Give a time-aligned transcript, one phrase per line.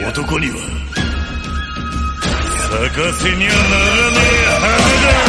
[0.00, 0.56] 男には
[2.68, 5.23] 咲かせにはならねえ花だ。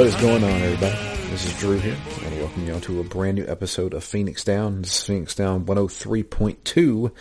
[0.00, 0.96] What is going on, everybody?
[1.28, 1.94] This is Drew here.
[1.94, 4.80] I want to welcome you all to a brand new episode of Phoenix Down.
[4.80, 7.12] This is Phoenix Down 103.2,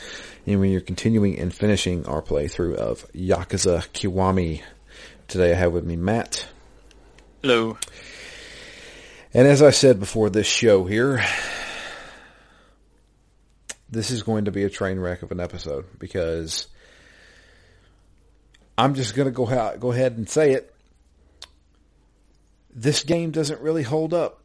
[0.47, 4.61] and we are continuing and finishing our playthrough of Yakuza Kiwami.
[5.27, 6.47] Today I have with me Matt.
[7.41, 7.77] Hello.
[9.33, 11.21] And as I said before this show here,
[13.89, 16.67] this is going to be a train wreck of an episode because
[18.77, 20.73] I'm just going to go ha- go ahead and say it.
[22.71, 24.43] This game doesn't really hold up.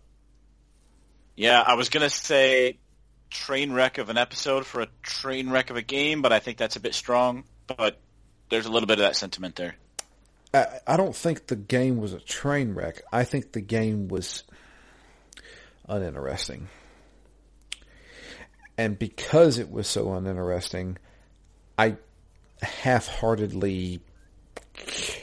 [1.37, 2.79] Yeah, I was gonna say
[3.31, 6.59] train wreck of an episode for a train wreck of a game, but I think
[6.59, 7.45] that's a bit strong.
[7.67, 7.99] But
[8.49, 9.75] there's a little bit of that sentiment there.
[10.53, 13.03] I, I don't think the game was a train wreck.
[13.13, 14.45] I think the game was
[15.89, 16.69] uninteresting.
[18.79, 20.99] And because it was so uninteresting,
[21.79, 21.97] I
[22.63, 24.01] half-heartedly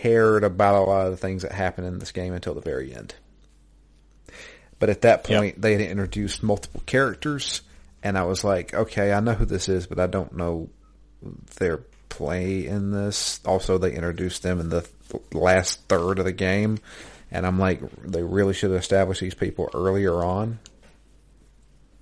[0.01, 2.93] cared about a lot of the things that happened in this game until the very
[2.93, 3.13] end.
[4.79, 5.37] But at that Yep.
[5.37, 7.61] point, they had introduced multiple characters,
[8.01, 10.69] and I was like, okay, I know who this is, but I don't know
[11.57, 11.77] their
[12.09, 13.39] play in this.
[13.45, 14.81] Also, they introduced them in the
[15.11, 16.79] th- last third of the game,
[17.29, 20.57] and I'm like, they really should have established these people earlier on.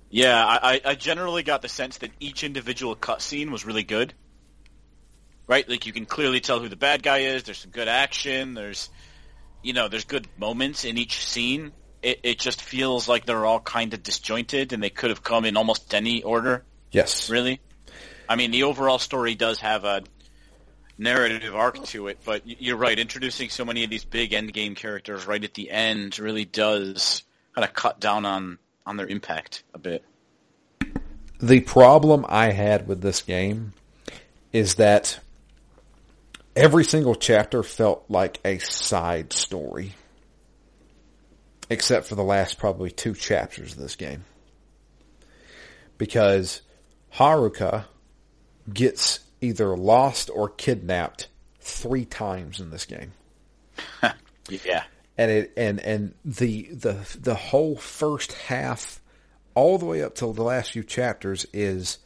[0.08, 4.14] Yeah, I, I- I generally got the sense that each individual cutscene was really good.
[5.50, 5.68] Right?
[5.68, 7.42] Like you can clearly tell who the bad guy is.
[7.42, 8.54] There's some good action.
[8.54, 8.88] There's,
[9.64, 11.72] you know, there's good moments in each scene.
[12.02, 15.44] It, it just feels like they're all kind of disjointed, and they could have come
[15.44, 16.62] in almost any order.
[16.92, 17.28] Yes.
[17.28, 17.60] Really?
[18.28, 20.04] I mean, the overall story does have a
[20.96, 22.96] narrative arc to it, but you're right.
[22.96, 27.24] Introducing so many of these big endgame characters right at the end really does
[27.56, 30.04] kind of cut down on on their impact a bit.
[31.40, 33.72] the problem I had with this game
[34.52, 35.18] is that
[36.60, 39.94] every single chapter felt like a side story.
[41.68, 44.24] Except for the last probably two chapters of this game.
[45.98, 46.62] Because
[47.14, 47.84] Haruka
[48.72, 51.28] gets either lost or kidnapped
[51.60, 53.12] three times in this game
[54.48, 54.82] Yeah.
[55.18, 59.00] and it and and the the the whole first half
[59.54, 61.98] all the way up till the last few chapters is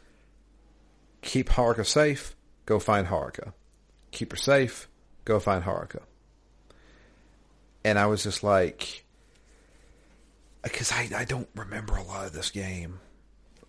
[1.23, 2.35] keep Haruka safe,
[2.67, 3.53] go find Haruka.
[4.15, 4.89] Keep her safe,
[5.25, 6.01] go find Haruka.
[7.85, 9.05] And I was just like
[10.63, 13.01] because I, I don't remember a lot of this game.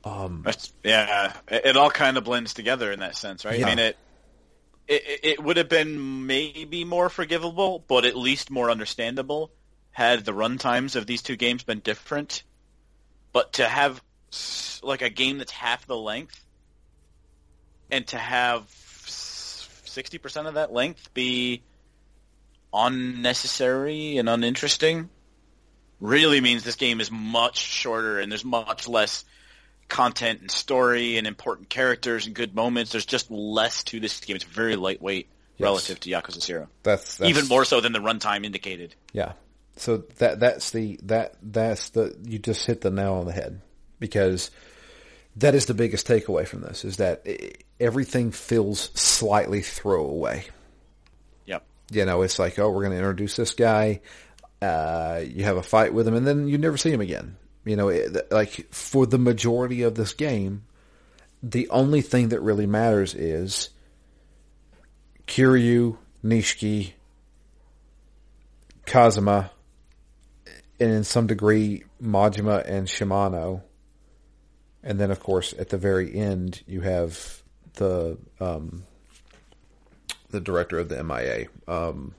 [0.04, 1.34] Um, that's, yeah.
[1.50, 3.60] It, it all kind of blends together in that sense, right?
[3.60, 3.66] Yeah.
[3.66, 3.98] I mean, it,
[4.88, 9.52] it it would have been maybe more forgivable, but at least more understandable
[9.92, 12.44] had the run times of these two games been different.
[13.34, 14.02] But to have
[14.84, 16.40] like a game that's half the length,
[17.90, 18.64] and to have
[19.96, 21.64] sixty percent of that length be
[22.74, 25.10] unnecessary and uninteresting,
[26.00, 29.24] really means this game is much shorter and there's much less
[29.88, 32.92] content and story and important characters and good moments.
[32.92, 34.36] There's just less to this game.
[34.36, 35.30] It's very lightweight
[35.60, 36.68] relative to Yakuza Zero.
[36.84, 38.96] That's, that's Even more so than the runtime indicated.
[39.14, 39.34] Yeah.
[39.78, 43.62] So that that's the that that's the you just hit the nail on the head
[44.00, 44.50] because
[45.38, 47.26] that is the biggest takeaway from this is that
[47.80, 50.46] everything feels slightly throwaway.
[51.46, 51.66] Yep.
[51.92, 54.02] You know, it's like, oh, we're going to introduce this guy.
[54.62, 57.36] Uh, you have a fight with him, and then you never see him again.
[57.66, 60.64] You know, it, like for the majority of this game,
[61.44, 63.70] the only thing that really matters is
[65.28, 66.94] Kiryu, Nishiki,
[68.86, 69.52] Kazuma,
[70.80, 73.62] and in some degree Majima and Shimano.
[74.86, 77.42] And then, of course, at the very end, you have
[77.74, 78.84] the um,
[80.30, 81.48] the director of the MIA.
[81.68, 82.14] Um,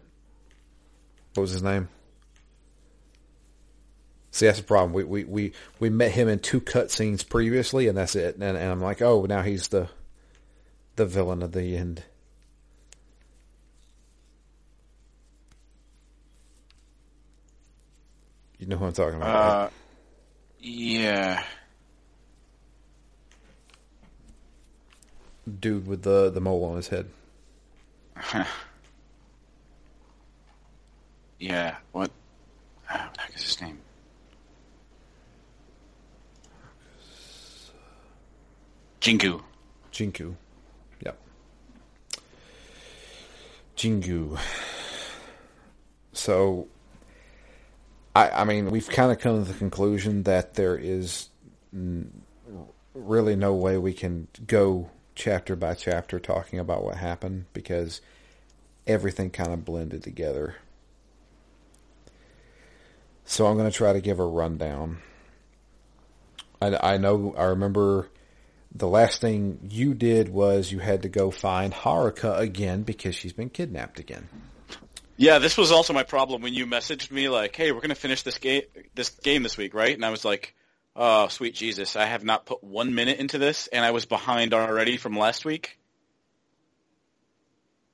[1.35, 1.89] what was his name?
[4.33, 4.93] See, that's the problem.
[4.93, 8.35] We we we, we met him in two cutscenes previously, and that's it.
[8.35, 9.89] And, and I'm like, oh, now he's the
[10.97, 12.03] the villain of the end.
[18.59, 19.35] You know who I'm talking about?
[19.35, 19.65] right?
[19.67, 19.71] Uh,
[20.59, 21.45] yeah.
[25.61, 27.09] Dude with the the mole on his head.
[31.39, 31.77] Yeah.
[31.93, 32.11] What?
[32.91, 33.79] Uh, what the heck is his name?
[39.01, 39.43] Jingu.
[39.93, 40.35] Jinku.
[41.05, 41.19] Yep.
[43.77, 44.39] Jingu.
[46.13, 46.67] So,
[48.15, 51.29] I, I mean, we've kind of come to the conclusion that there is
[51.75, 52.23] n-
[52.95, 58.01] really no way we can go chapter by chapter talking about what happened because
[58.87, 60.57] everything kind of blended together.
[63.25, 64.99] So I'm going to try to give a rundown.
[66.63, 68.09] I, I know, I remember
[68.73, 73.33] the last thing you did was you had to go find Haruka again because she's
[73.33, 74.29] been kidnapped again.
[75.17, 78.23] Yeah, this was also my problem when you messaged me like, "Hey, we're gonna finish
[78.23, 78.65] this game
[78.95, 80.55] this game this week, right?" And I was like,
[80.97, 84.55] "Oh, sweet Jesus, I have not put one minute into this, and I was behind
[84.55, 85.79] already from last week."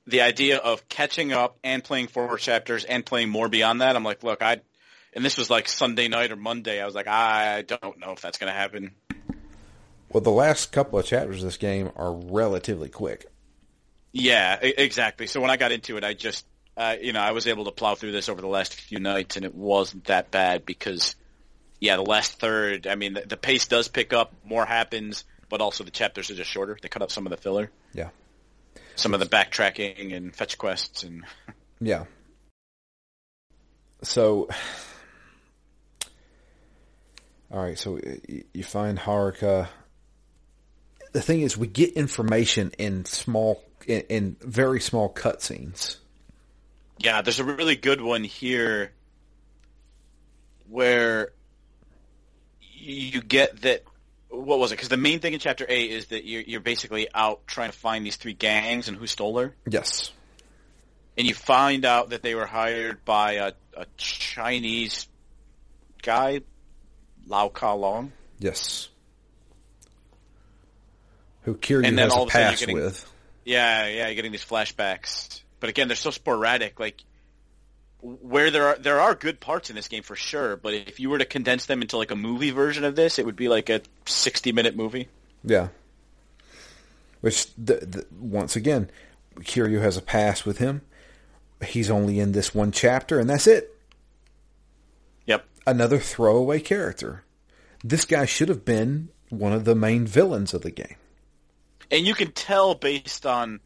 [0.07, 4.03] The idea of catching up and playing four chapters and playing more beyond that, I'm
[4.03, 4.61] like, look, I,
[5.13, 6.81] and this was like Sunday night or Monday.
[6.81, 8.95] I was like, I don't know if that's gonna happen.
[10.09, 13.25] Well, the last couple of chapters of this game are relatively quick.
[14.11, 15.25] Yeah, exactly.
[15.25, 16.45] So when I got into it, I just,
[16.77, 19.37] uh, you know, I was able to plow through this over the last few nights,
[19.37, 21.15] and it wasn't that bad because,
[21.83, 25.59] yeah, the last third, I mean, the, the pace does pick up, more happens, but
[25.59, 26.77] also the chapters are just shorter.
[26.81, 28.07] They cut up some of the filler, Yeah.
[28.95, 31.25] some of the backtracking and fetch quests, and
[31.81, 32.05] Yeah.
[34.01, 34.47] So,
[37.51, 37.77] all right.
[37.77, 38.15] So uh,
[38.53, 39.67] you find Haruka.
[41.11, 45.97] The thing is, we get information in small, in, in very small cutscenes.
[46.99, 48.93] yeah, there's a really good one here
[50.69, 51.33] where
[52.83, 53.83] you get that.
[54.29, 54.75] What was it?
[54.75, 57.77] Because the main thing in chapter eight is that you're, you're basically out trying to
[57.77, 59.55] find these three gangs and who stole her.
[59.69, 60.11] Yes.
[61.17, 65.07] and you find out that they were hired by a, a Chinese
[66.01, 66.41] guy,
[67.27, 68.11] Lau Ka Long.
[68.39, 68.89] Yes.
[71.43, 73.09] Who Kiryu And then has all a of a sudden you're pass getting- with.
[73.45, 75.41] Yeah, yeah, you're getting these flashbacks.
[75.59, 76.79] But again, they're so sporadic.
[76.79, 77.03] Like
[78.03, 81.09] where there are there are good parts in this game for sure, but if you
[81.09, 83.69] were to condense them into like a movie version of this, it would be like
[83.69, 85.07] a 60 minute movie.
[85.43, 85.69] Yeah.
[87.21, 88.89] Which, the, the, once again,
[89.39, 90.81] Kiryu has a pass with him.
[91.65, 93.73] He's only in this one chapter, and that's it.
[95.25, 95.45] Yep.
[95.65, 97.23] Another throwaway character.
[97.81, 100.97] This guy should have been one of the main villains of the game.
[101.89, 103.61] And you can tell based on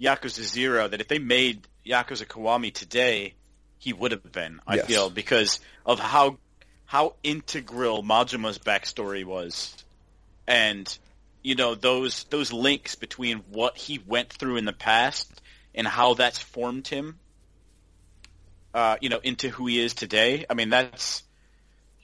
[0.00, 3.34] Yakuza Zero that if they made Yakuza Kiwami today,
[3.78, 4.60] he would have been.
[4.66, 4.86] I Yes.
[4.86, 6.38] feel because of how
[6.84, 9.74] how integral Majima's backstory was,
[10.46, 10.98] and
[11.42, 15.40] you know those those links between what he went through in the past
[15.74, 17.18] and how that's formed him.
[18.74, 20.44] Uh, you know, into who he is today.
[20.48, 21.22] I mean, that's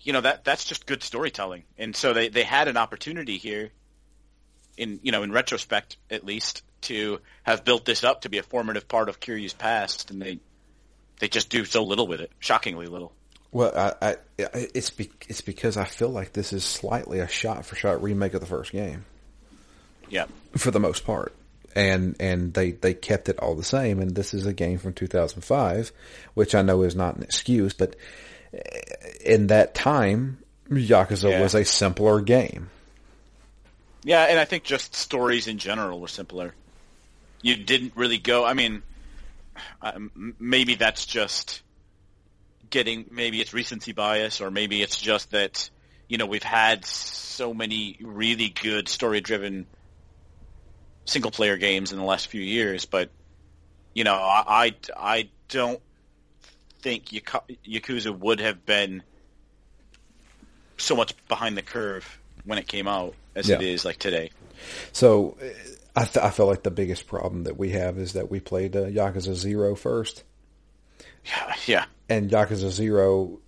[0.00, 3.70] you know that that's just good storytelling, and so they they had an opportunity here
[4.76, 8.42] in you know in retrospect at least to have built this up to be a
[8.42, 10.38] formative part of Kiryu's past, and they
[11.20, 13.12] they just do so little with it, shockingly little.
[13.52, 14.16] Well, I, I,
[14.74, 18.34] it's be, it's because I feel like this is slightly a shot for shot remake
[18.34, 19.04] of the first game
[20.10, 21.32] Yeah, for the most part,
[21.76, 24.00] and and they they kept it all the same.
[24.00, 25.92] And this is a game from 2005,
[26.34, 27.94] which I know is not an excuse, but
[28.52, 28.58] eh,
[29.24, 31.40] in that time, Yakuza Yeah.
[31.40, 32.70] was a simpler game.
[34.02, 36.54] yeah, and I think just stories in general were simpler.
[37.40, 38.44] You didn't really go.
[38.44, 38.82] I mean,
[39.82, 41.62] um, maybe that's just
[42.70, 43.06] getting.
[43.10, 45.70] Maybe it's recency bias, or maybe it's just that
[46.08, 49.66] you know we've had so many really good story-driven
[51.06, 53.10] single player games in the last few years, but
[53.94, 55.80] you know, I I, I don't
[56.80, 59.02] think Yakuza would have been
[60.76, 63.68] so much behind the curve when it came out as it Yeah.
[63.68, 64.30] is like today.
[64.92, 65.36] So
[65.96, 68.76] I th- I feel like the biggest problem that we have is that we played
[68.76, 70.24] uh, Yakuza Zero first.
[71.24, 73.40] Yeah, yeah, and Yakuza Zero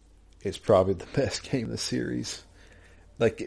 [0.42, 2.42] is probably the best game in the series.
[3.18, 3.42] Like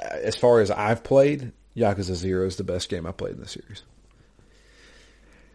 [0.00, 3.48] as far as I've played, Yakuza Zero is the best game I played in the
[3.48, 3.82] series.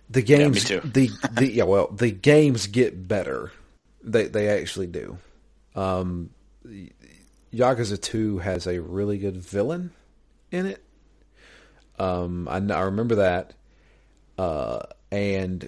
[0.10, 0.82] The games, too.
[0.84, 3.52] the the yeah, well, the games get better.
[4.04, 5.18] They they actually do.
[5.74, 6.32] Um,
[7.54, 9.92] Yakuza Two has a really good villain
[10.52, 10.84] in it.
[12.00, 13.54] Um, I, I remember that,
[14.38, 14.80] uh,
[15.12, 15.68] and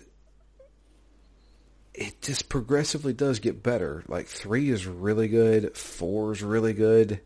[1.94, 4.04] it just progressively does get better.
[4.08, 7.20] Like three is really good, four is really good,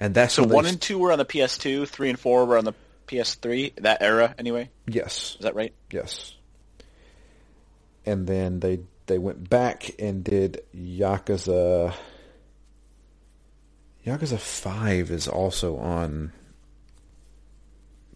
[0.00, 2.58] and that's So one s- and two were on the PS2, three and four were
[2.58, 2.74] on the
[3.06, 3.74] PS3.
[3.82, 4.70] That era, anyway.
[4.88, 5.72] yes, Is that right?
[5.90, 6.34] Yes.
[8.04, 11.94] And then they they went back and did Yakuza.
[14.04, 16.32] Yakuza Five is also on.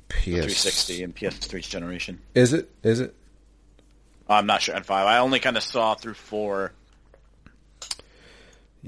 [0.08, 2.20] 360 and PS3's generation.
[2.34, 2.70] Is it?
[2.82, 3.14] Is it?
[4.28, 5.06] I'm not sure on five.
[5.06, 6.72] I only kind of saw through four.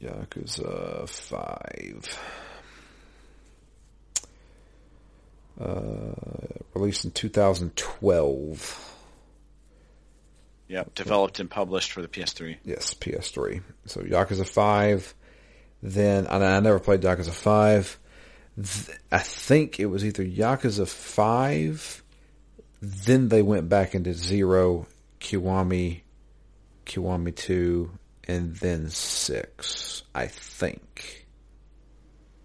[0.00, 2.18] Yakuza Five.
[5.60, 6.12] Uh,
[6.74, 8.94] released in 2012.
[10.68, 12.58] Yep, developed and published for the PS3.
[12.64, 13.62] Yes, PS3.
[13.86, 15.14] So Yakuza 5.
[15.82, 17.98] Then, and I never played Yakuza 5.
[18.58, 22.02] Th- I think it was either Yakuza 5,
[22.80, 24.86] then they went back into Zero,
[25.20, 26.00] Kiwami,
[26.84, 27.90] Kiwami 2,
[28.26, 30.02] and then 6.
[30.14, 31.26] I think.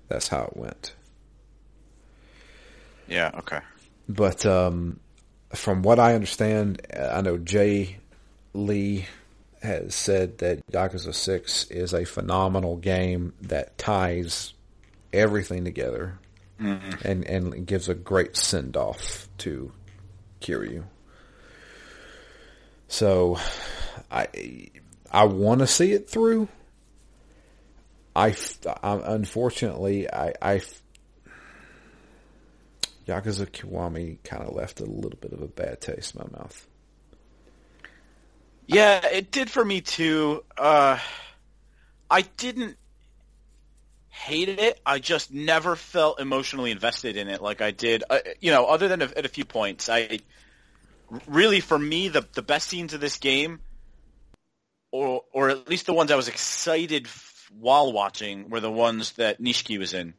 [0.08, 0.94] That's how it went.
[3.08, 3.32] Yeah.
[3.40, 3.60] Okay.
[4.08, 5.00] But um,
[5.54, 7.98] from what I understand, I know Jay
[8.54, 9.08] Lee
[9.62, 14.54] has said that Yakuza 6 is a phenomenal game that ties
[15.14, 16.20] everything together
[16.60, 19.72] and, and gives a great send off to
[20.42, 20.84] Kiryu.
[22.88, 23.38] So
[24.12, 24.70] I
[25.12, 26.48] I want to see it through.
[28.16, 28.36] I
[28.84, 30.62] unfortunately I
[33.08, 36.68] Yakuza Kiwami kind of left a little bit of a bad taste in my mouth.
[38.68, 40.44] Yeah, it did for me too.
[40.58, 40.98] Uh,
[42.10, 42.78] I didn't
[44.14, 44.80] hate it.
[44.86, 48.04] I just never felt emotionally invested in it like I did.
[48.08, 50.20] Uh, you know, other than a, at a few points, I
[51.28, 53.60] really for me the the best scenes of this game,
[54.92, 59.14] or or at least the ones I was excited f- while watching, were the ones
[59.14, 60.14] that Nishiki was in,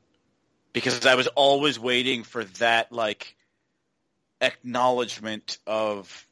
[0.73, 3.37] because I was always waiting for that like
[4.41, 6.27] acknowledgement of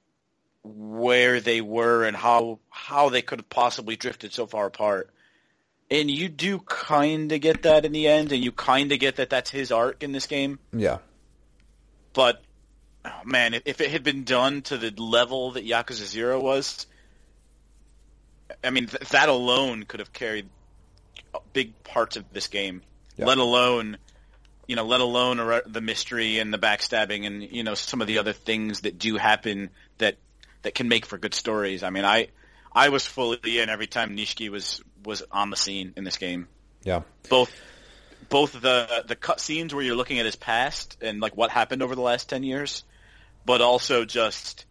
[0.65, 5.11] where they were and how how they could have possibly drifted so far apart.
[5.93, 9.17] And you do kind of get that in the end, and you kind of get
[9.17, 10.59] that that's his arc in this game.
[10.73, 10.99] Yeah.
[12.15, 12.43] But
[13.05, 16.87] oh man, if, if it had been done to the level that Yakuza Zero was,
[18.65, 20.49] I mean th- that alone could have carried
[21.53, 22.81] big parts of this game.
[23.19, 23.27] Yeah.
[23.27, 23.99] Let alone,
[24.67, 28.17] you know, let alone the mystery and the backstabbing and you know some of the
[28.17, 29.69] other things that do happen
[29.99, 30.17] that
[30.63, 31.83] that can make for good stories.
[31.83, 32.29] I mean, I
[32.75, 36.49] I was fully in every time Nishiki was was on the scene in this game
[36.85, 37.03] Yeah.
[37.29, 37.51] both
[38.29, 41.95] both the the cutscenes where you're looking at his past and like what happened over
[41.95, 42.85] the last ten years,
[43.45, 44.65] but also just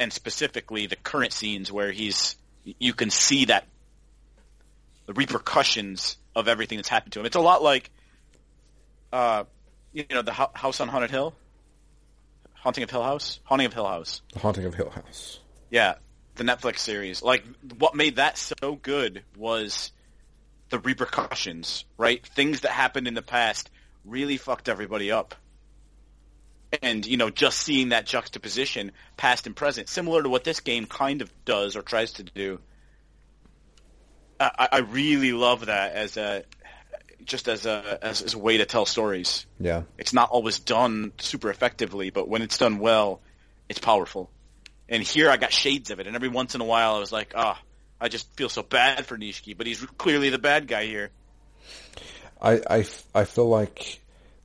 [0.00, 2.36] and specifically the current scenes where he's
[2.78, 3.66] you can see that
[5.06, 7.26] the repercussions of everything that's happened to him.
[7.26, 7.90] It's a lot like
[9.12, 9.44] uh
[9.92, 11.34] you know the Hou- House on Haunted Hill,
[12.54, 14.22] Haunting of Hill House, Haunting of Hill House.
[14.32, 15.40] The Haunting of Hill House.
[15.70, 15.94] Yeah,
[16.38, 17.22] the Netflix series.
[17.22, 17.44] Like
[17.78, 19.92] what made that so good was
[20.70, 22.24] the repercussions, right?
[22.26, 23.70] Things that happened in the past
[24.04, 25.34] really fucked everybody up.
[26.82, 30.84] And, you know, just seeing that juxtaposition, past and present, similar to what this game
[30.84, 32.60] kind of does or tries to do.
[34.38, 36.44] I, I really love that as a,
[37.24, 39.46] just as a, as, as a way to tell stories.
[39.58, 39.84] Yeah.
[39.96, 43.22] It's not always done super effectively, but when it's done well,
[43.70, 44.30] it's powerful.
[44.88, 47.12] And here I got shades of it, and every once in a while I was
[47.12, 47.60] like, ah,
[48.00, 51.10] I just feel so bad for Nishiki, but he's clearly the bad guy here.
[52.40, 54.00] I I feel like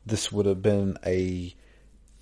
[0.05, 1.53] this would have been a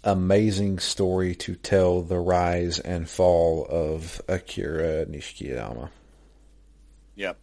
[0.04, 5.90] amazing story to tell the rise and fall of Akira Nishikiyama.
[7.16, 7.38] Yep.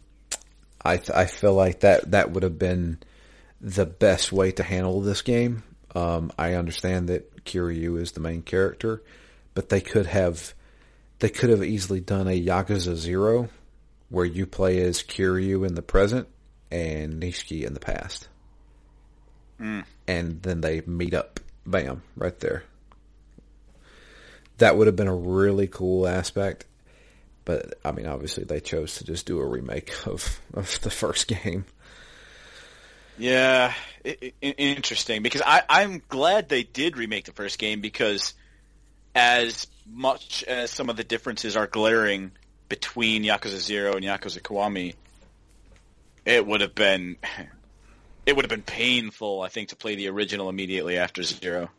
[0.81, 2.99] I th- I feel like that that would have been
[3.59, 5.63] the best way to handle this game.
[5.95, 9.01] Um, I understand that Kiryu is the main character,
[9.53, 10.53] but they could have
[11.19, 13.49] they could have easily done a Yakuza Zero
[14.09, 16.27] where you play as Kiryu in the present
[16.71, 18.27] and Nishiki in the past,
[19.59, 19.83] mm.
[20.07, 21.39] and then they meet up.
[21.65, 22.63] Bam, right there.
[24.57, 26.65] That would have been a really cool aspect.
[27.45, 31.27] But I mean, obviously, they chose to just do a remake of, of the first
[31.27, 31.65] game.
[33.17, 33.73] Yeah,
[34.05, 38.33] i i interesting because I, I'm glad they did remake the first game because
[39.15, 42.31] as much as some of the differences are glaring
[42.67, 44.95] between Yakuza Zero and Yakuza Kiwami,
[46.25, 47.17] it would have been
[48.25, 51.69] it would have been painful, I think, to play the original immediately after Zero.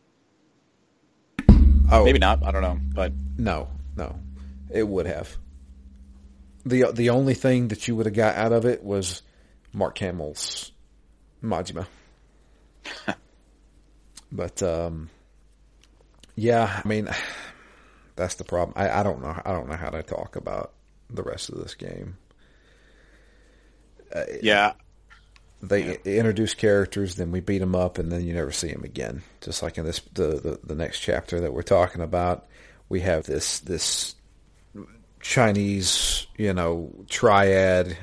[1.89, 2.43] Oh, Maybe not.
[2.43, 4.19] I don't know, but No, no,
[4.69, 5.35] it would have.
[6.65, 9.21] the The only thing that you would have got out of it was
[9.73, 10.71] Mark Hamill's
[11.43, 11.85] Majima.
[14.31, 15.09] but um,
[16.35, 17.09] yeah, I mean,
[18.15, 18.73] that's the problem.
[18.75, 19.39] I, I don't know.
[19.43, 20.73] I don't know how to talk about
[21.09, 22.17] the rest of this game.
[24.13, 24.73] Uh, yeah,
[25.61, 29.21] They introduce characters, then we beat them up, and then you never see them again.
[29.41, 32.47] Just like in this the, the the next chapter that we're talking about,
[32.89, 34.15] we have this this
[35.21, 37.95] Chinese you know triad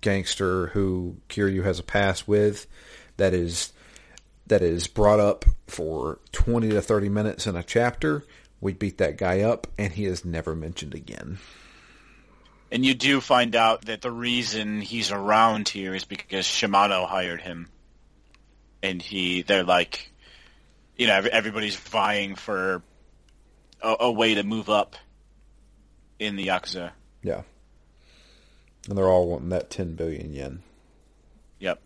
[0.00, 2.66] gangster who Kiryu has a past with,
[3.16, 3.72] that is
[4.46, 8.24] that is brought up for twenty to thirty minutes in a chapter.
[8.60, 11.38] We beat that guy up, and he is never mentioned again.
[12.72, 17.40] and you do find out that the reason he's around here is because Shimano hired
[17.40, 17.68] him,
[18.82, 20.10] and he they're like,
[20.96, 22.82] you know, everybody's vying for
[23.82, 24.96] a, a way to move up
[26.18, 26.92] in the yakuza.
[27.22, 27.42] Yeah,
[28.88, 30.62] and they're all wanting that ten billion yen.
[31.60, 31.80] Yep.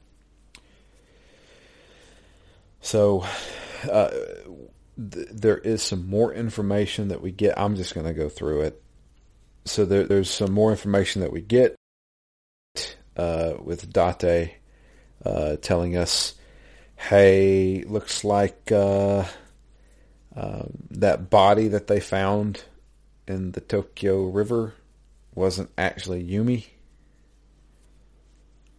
[2.80, 3.24] So
[3.90, 7.58] uh, th- there is some more information that we get.
[7.58, 8.82] I'm just going to go through it.
[9.64, 11.76] So there, there's some more information that we get
[13.16, 14.54] uh, with Date
[15.24, 16.34] uh, telling us,
[16.96, 19.24] "Hey, looks like uh,
[20.34, 22.64] um, that body that they found
[23.28, 24.74] in the Tokyo River
[25.34, 26.66] wasn't actually Yumi."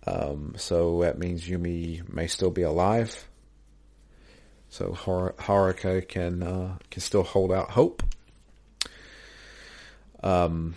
[0.07, 3.27] Um, so that means Yumi may still be alive.
[4.71, 8.01] So Har- Haruka can uh, can still hold out hope.
[10.23, 10.75] Um,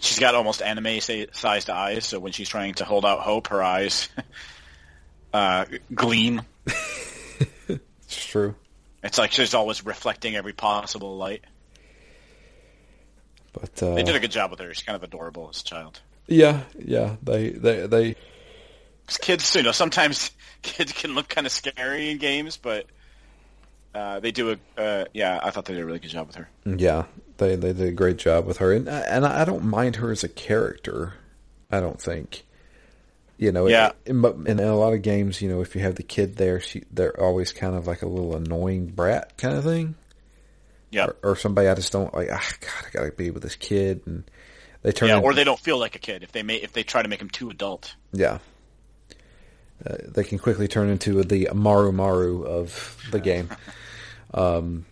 [0.00, 3.62] She's got almost anime sized eyes, so when she's trying to hold out hope, her
[3.62, 4.08] eyes
[5.32, 6.42] uh, gleam.
[8.06, 8.54] It's true,
[9.02, 11.42] It's like she's always reflecting every possible light.
[13.52, 14.72] but uh, They did a good job with her.
[14.74, 16.00] She's kind of adorable as a child.
[16.28, 18.16] yeah, yeah, they they they
[19.20, 20.30] kids, you know, sometimes
[20.62, 22.86] kids can look kind of scary in games, but
[23.94, 26.36] uh, they do a, uh, yeah, I thought they did a really good job with
[26.36, 26.48] her.
[26.64, 27.04] yeah
[27.38, 30.24] they they did a great job with her, and and I don't mind her as
[30.24, 31.14] a character.
[31.70, 32.44] I don't think.
[33.36, 33.92] You know, Yeah.
[34.06, 36.84] In, in a lot of games, you know, if you have the kid there, she
[36.92, 39.96] they're always kind of like a little annoying brat kind of thing.
[40.90, 41.06] Yeah.
[41.06, 42.28] or, or somebody I just don't like.
[42.30, 44.22] Ah, God, I gotta be with this kid, and
[44.82, 45.08] they turn.
[45.08, 47.02] Yeah, in- or they don't feel like a kid if they may, if they try
[47.02, 47.96] to make him too adult.
[48.12, 48.38] Yeah.
[49.84, 53.48] Uh, they can quickly turn into the Maru Maru of the game.
[54.32, 54.86] Um,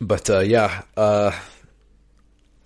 [0.00, 1.32] but uh, yeah, uh,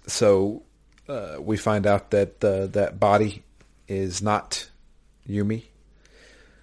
[0.06, 0.62] so
[1.08, 3.42] uh, we find out that uh, that body
[3.88, 4.68] is not
[5.28, 5.64] Yumi.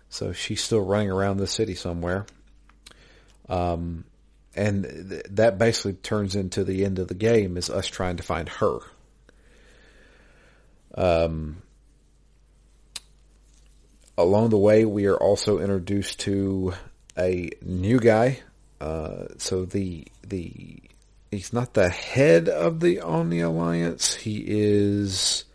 [0.10, 2.26] So she's still running around the city somewhere.
[3.48, 4.06] Um,
[4.56, 8.24] and th- that basically turns into the end of the game is us trying to
[8.24, 8.80] find her.
[14.22, 16.74] Along the way, we are also introduced to
[17.18, 18.40] a new guy.
[18.80, 20.82] Uh, so the the
[21.32, 24.14] he's not the head of the Omi Alliance.
[24.14, 25.46] He is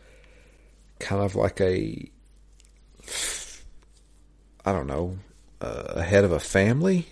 [0.98, 2.10] kind of like a
[4.64, 5.18] I don't know,
[5.60, 7.06] uh, a head of a family.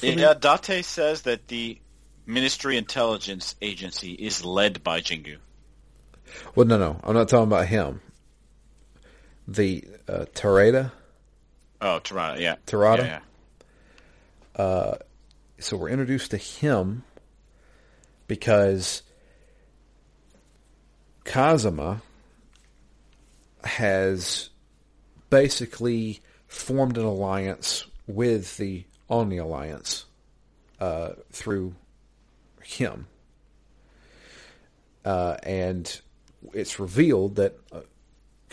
[0.00, 1.78] Yeah, Date says that the
[2.26, 5.36] Ministry Intelligence Agency is led by Jingu.
[6.54, 8.00] Well, no, no, I'm not talking about him.
[9.46, 10.92] The uh, Terada.
[11.80, 12.56] Oh, Tirana, yeah.
[12.66, 12.98] Tirada?
[12.98, 13.20] Yeah,
[14.58, 14.94] yeah.
[15.58, 17.04] so we're introduced to him
[18.26, 19.02] because
[21.24, 22.00] Kazuma
[23.64, 24.50] has
[25.30, 30.04] basically formed an alliance with the Omi Alliance
[30.80, 31.74] uh, through
[32.62, 33.06] him.
[35.04, 36.00] Uh, and
[36.52, 37.58] it's revealed that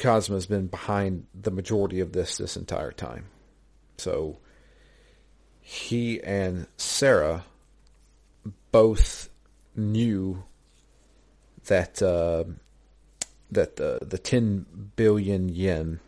[0.01, 3.25] Kazama has been behind the majority of this this entire time.
[3.97, 4.39] So
[5.61, 7.45] he and Sera
[8.71, 9.29] both
[9.75, 10.43] knew
[11.67, 12.45] that uh,
[13.51, 15.99] that the the ten billion yen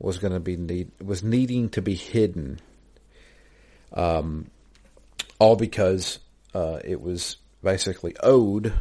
[0.00, 2.58] was going to be need was needing to be hidden,
[3.92, 4.50] um,
[5.38, 6.18] all because
[6.52, 8.72] uh, it was basically owed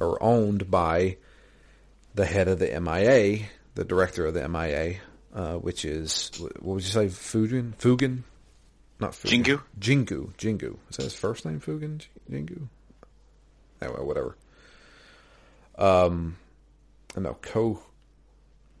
[0.00, 1.18] or owned by
[2.14, 4.96] the head of the MIA, the director of the MIA,
[5.34, 7.74] uh, which is what would you say, Fugen?
[7.76, 8.22] Fugin,
[9.00, 9.44] not Fugen.
[9.44, 9.62] Jingu?
[9.78, 10.34] Jingu.
[10.36, 10.76] Jingu.
[10.90, 11.60] Is that his first name?
[11.60, 12.68] Fugen J- Jingu.
[13.80, 14.36] Anyway, whatever.
[15.78, 16.36] Um,
[17.16, 17.82] no, Ko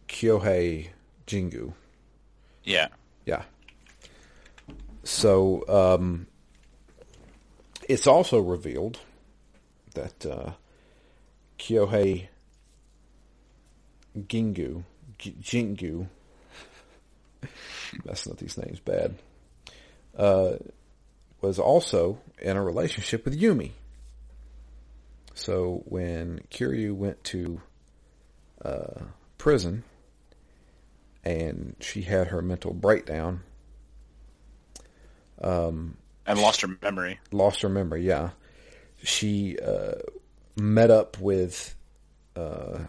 [0.08, 0.88] Kyohei
[1.26, 1.72] Jingu.
[2.64, 2.88] Yeah.
[3.26, 3.42] Yeah.
[5.04, 6.26] So um,
[7.88, 9.00] it's also revealed
[9.94, 10.52] that uh,
[11.58, 12.28] Kyohei
[14.18, 14.84] Gingu,
[15.18, 16.06] G- Jingu,
[18.04, 19.14] messing up these names bad,
[20.16, 20.52] uh,
[21.40, 23.72] was also in a relationship with Yumi.
[25.34, 27.60] So when Kiryu went to
[28.64, 29.00] uh,
[29.38, 29.82] prison
[31.24, 33.42] and she had her mental breakdown,
[35.40, 35.96] um,
[36.26, 37.18] And lost her memory.
[37.32, 38.06] lost her memory.
[38.06, 38.30] Yeah,
[39.02, 39.94] she uh,
[40.56, 41.74] met up with
[42.36, 42.80] uh,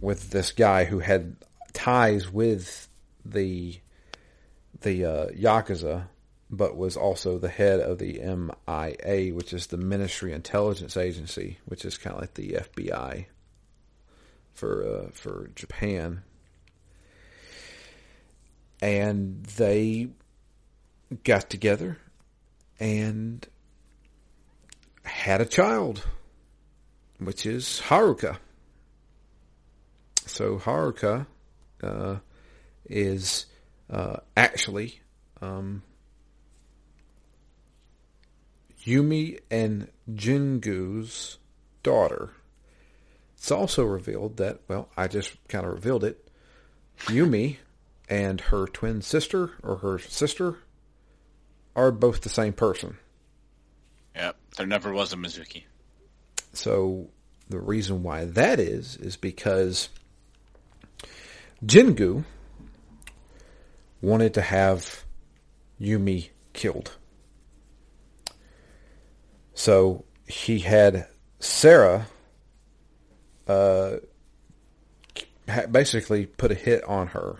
[0.00, 1.36] with this guy who had
[1.72, 2.88] ties with
[3.24, 3.78] the
[4.80, 6.04] the uh, yakuza,
[6.50, 11.84] but was also the head of the MIA, which is the Ministry Intelligence Agency, which
[11.84, 13.26] is kind of like the FBI
[14.54, 16.22] for uh, for Japan.
[18.80, 20.08] And they
[21.24, 21.98] got together
[22.78, 23.46] and
[25.02, 26.04] had a child,
[27.18, 28.38] which is Haruka.
[30.26, 31.26] So Haruka
[31.82, 32.16] uh,
[32.84, 33.46] is
[33.88, 35.00] uh, actually
[35.40, 35.82] um,
[38.84, 41.38] Yumi and Jingu's
[41.82, 42.30] daughter.
[43.36, 46.28] It's also revealed that, well, I just kind of revealed it.
[47.06, 47.56] Yumi
[48.08, 50.58] and her twin sister, or her sister,
[51.74, 52.96] are both the same person.
[54.14, 54.36] Yep.
[54.56, 55.64] There never was a Mizuki.
[56.52, 57.08] So
[57.48, 59.90] the reason why that is is because
[61.64, 62.24] Jingu
[64.00, 65.04] wanted to have
[65.80, 66.96] Yumi killed.
[69.54, 71.08] So he had
[71.40, 72.06] Sera
[73.46, 73.96] uh,
[75.70, 77.38] basically put a hit on her.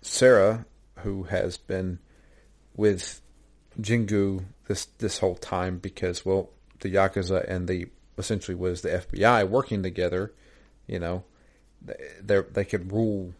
[0.00, 0.64] Sera,
[0.98, 1.98] who has been
[2.74, 3.20] with
[3.80, 7.86] Jingu this this whole time because well the yakuza and the
[8.18, 10.32] essentially was the FBI working together,
[10.86, 11.24] you know,
[12.22, 13.32] they they could rule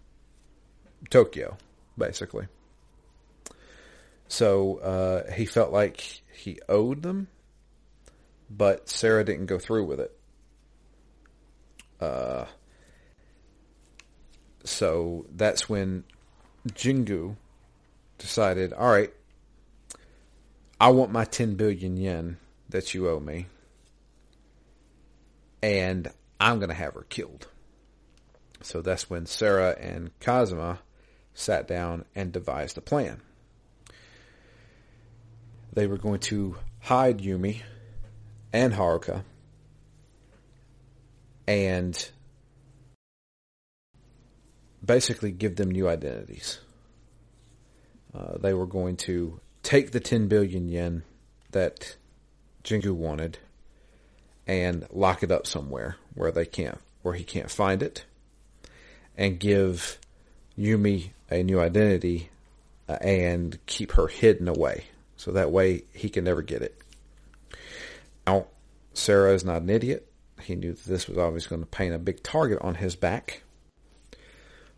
[1.11, 1.57] Tokyo
[1.99, 2.47] basically.
[4.29, 7.29] So uh, he felt like he owed them,
[8.51, 10.19] but Sera didn't go through with it.
[12.01, 12.47] Uh,
[14.65, 16.05] so that's when
[16.69, 17.37] Jingu
[18.19, 19.13] decided, all right,
[20.81, 22.37] I want my 10 billion yen
[22.69, 23.47] that you owe me.
[25.63, 27.49] And I'm going to have her killed.
[28.67, 30.81] So that's when Sera and Kazuma
[31.35, 33.21] sat down and devised a plan.
[35.73, 37.63] They were going to hide Yumi
[38.53, 39.23] and Haruka
[41.47, 42.11] and
[44.85, 46.59] basically give them new identities.
[48.13, 51.05] Uh, they were going to take the 10 billion yen
[51.53, 51.95] that
[52.65, 53.39] Jingu wanted
[54.45, 58.05] and lock it up somewhere where they can't, where he can't find it,
[59.17, 59.99] and give
[60.59, 62.31] Yumi a new identity
[62.89, 64.85] uh, and keep her hidden away.
[65.17, 66.79] So that way he can never get it.
[68.27, 68.47] Now,
[68.93, 70.11] Sera is not an idiot.
[70.41, 73.43] He knew that this was always going to paint a big target on his back.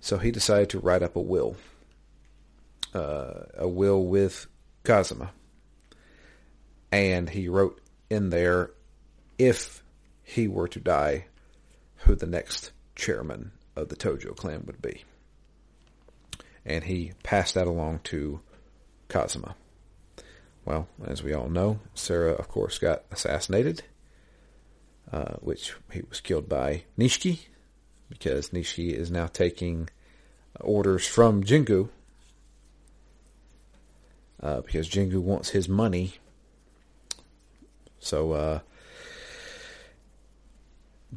[0.00, 1.56] So he decided to write up a will.
[2.94, 4.46] Uh, a will with
[4.84, 5.32] Kazuma.
[6.90, 8.70] And he wrote in there
[9.38, 9.82] if
[10.22, 11.26] he were to die,
[11.96, 15.04] who the next chairman of the Tojo clan would be.
[16.64, 18.40] And he passed that along to
[19.08, 19.54] Kazuma.
[20.64, 23.82] Well, as we all know, Sera, of course, got assassinated,
[25.10, 27.46] uh, which he was killed by Nishiki,
[28.10, 29.88] because Nishiki is now taking
[30.60, 31.88] orders from Jingu,
[34.42, 36.14] uh, because Jingu wants his money.
[37.98, 38.60] So uh,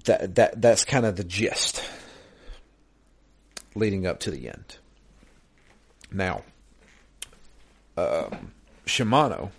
[0.05, 1.83] that that that's kind of the gist
[3.75, 4.77] leading up to the end.
[6.11, 6.43] Now,
[7.97, 8.51] um,
[8.85, 9.51] Shimano,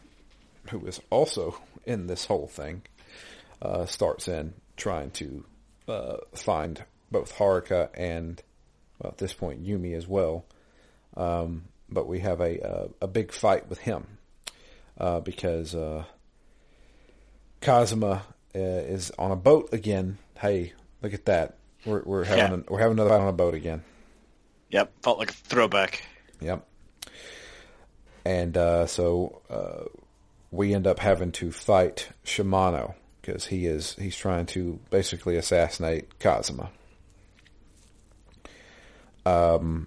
[0.71, 2.83] who is also in this whole thing,
[3.61, 5.45] uh, starts in trying to
[5.89, 8.43] uh, find both Haruka and,
[8.99, 10.45] well, at this point, Yumi as well.
[11.17, 14.07] Um, but we have a, a a big fight with him
[14.99, 16.05] uh, because uh,
[17.61, 18.23] Kazuma
[18.55, 20.17] uh, is on a boat again.
[20.39, 20.73] Hey,
[21.03, 21.57] look at that!
[21.85, 22.65] We're we're having Yeah.
[22.67, 23.85] a, we're having another fight on a boat again.
[24.73, 24.93] Yep.
[25.03, 26.05] Felt like a throwback.
[26.41, 26.67] Yep.
[28.25, 29.85] and uh, so uh,
[30.51, 36.19] we end up having to fight Shimano because he is he's trying to basically assassinate
[36.19, 36.71] Kazuma.
[39.25, 39.87] Um,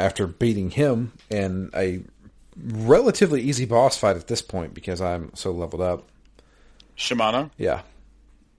[0.00, 2.02] after beating him in a
[2.56, 6.08] relatively easy boss fight at this point because I'm so leveled up.
[6.96, 7.50] Shimano.
[7.56, 7.82] Yeah,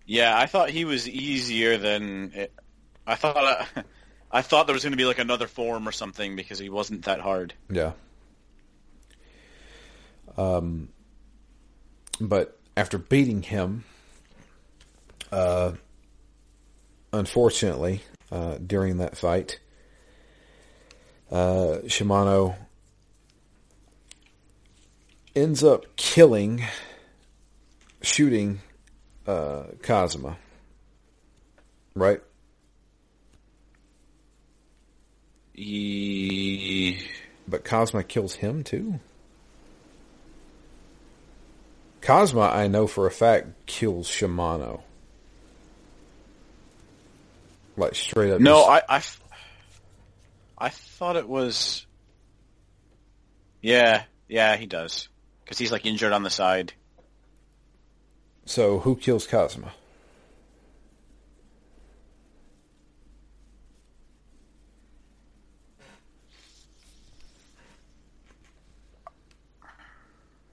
[0.05, 2.53] Yeah, I thought he was easier than it.
[3.05, 3.37] I thought.
[3.37, 3.83] I
[4.41, 7.19] thought there was going to be like another form or something because he wasn't that
[7.19, 7.53] hard.
[7.69, 7.91] yeah.
[10.37, 10.87] Um,
[12.21, 13.83] but after beating him,
[15.31, 15.73] uh,
[17.11, 19.59] unfortunately, uh, during that fight,
[21.29, 22.55] uh, Shimano
[25.35, 26.63] ends up killing,
[28.01, 28.61] shooting,
[29.27, 30.37] uh, Kazuma.
[31.93, 32.21] Right?
[35.53, 36.99] He...
[37.47, 38.99] But Kazama kills him too?
[42.01, 44.81] Kazama, I know for a fact, kills Shimano.
[47.77, 48.41] Like straight up.
[48.41, 49.01] No, I, I,
[50.57, 51.85] I thought it was.
[53.61, 55.09] Yeah, yeah, he does
[55.43, 56.73] because he's like injured on the side.
[58.45, 59.71] So who kills Kazama?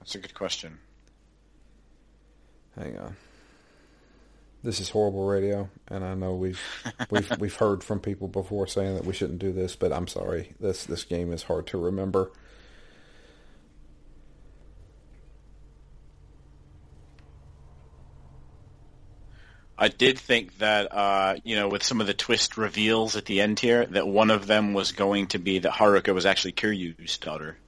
[0.09, 0.79] That's a good question.
[2.75, 3.15] Hang on.
[4.63, 6.59] This is horrible radio, and I know we've
[7.11, 10.53] we've we've heard from people before saying that we shouldn't do this, but I'm sorry.
[10.59, 12.31] This this game is hard to remember.
[19.77, 23.41] I did think that, uh, you know, with some of the twist reveals at the
[23.41, 27.19] end here, that one of them was going to be that Haruka was actually Kiryu's
[27.19, 27.59] daughter.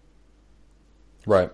[1.28, 1.52] Right.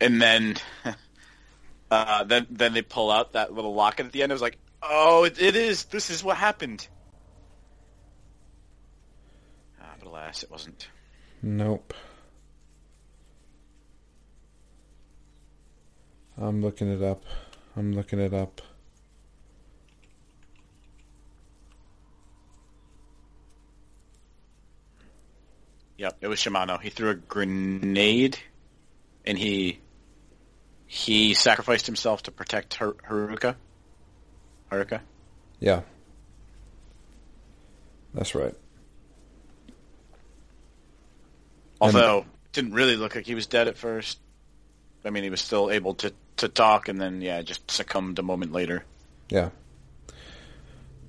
[0.00, 0.56] And then,
[1.90, 4.32] uh, then, then they pull out that little locket at the end.
[4.32, 5.84] I was like, oh, it, it is.
[5.84, 6.86] This is what happened.
[9.80, 10.88] Ah, but alas, it wasn't.
[11.42, 11.94] Nope.
[16.40, 17.24] I'm looking it up.
[17.76, 18.60] I'm looking it up.
[25.96, 26.80] Yep, it was Shimano.
[26.80, 28.38] He threw a grenade,
[29.28, 29.78] and he
[30.86, 33.54] he sacrificed himself to protect Har- Haruka.
[34.72, 35.00] Haruka.
[35.60, 35.82] Yeah.
[38.14, 38.54] That's right.
[41.78, 44.18] Although it didn't really look like he was dead at first.
[45.04, 48.22] I mean, he was still able to to talk, and then yeah, just succumbed a
[48.22, 48.84] moment later.
[49.28, 49.50] Yeah.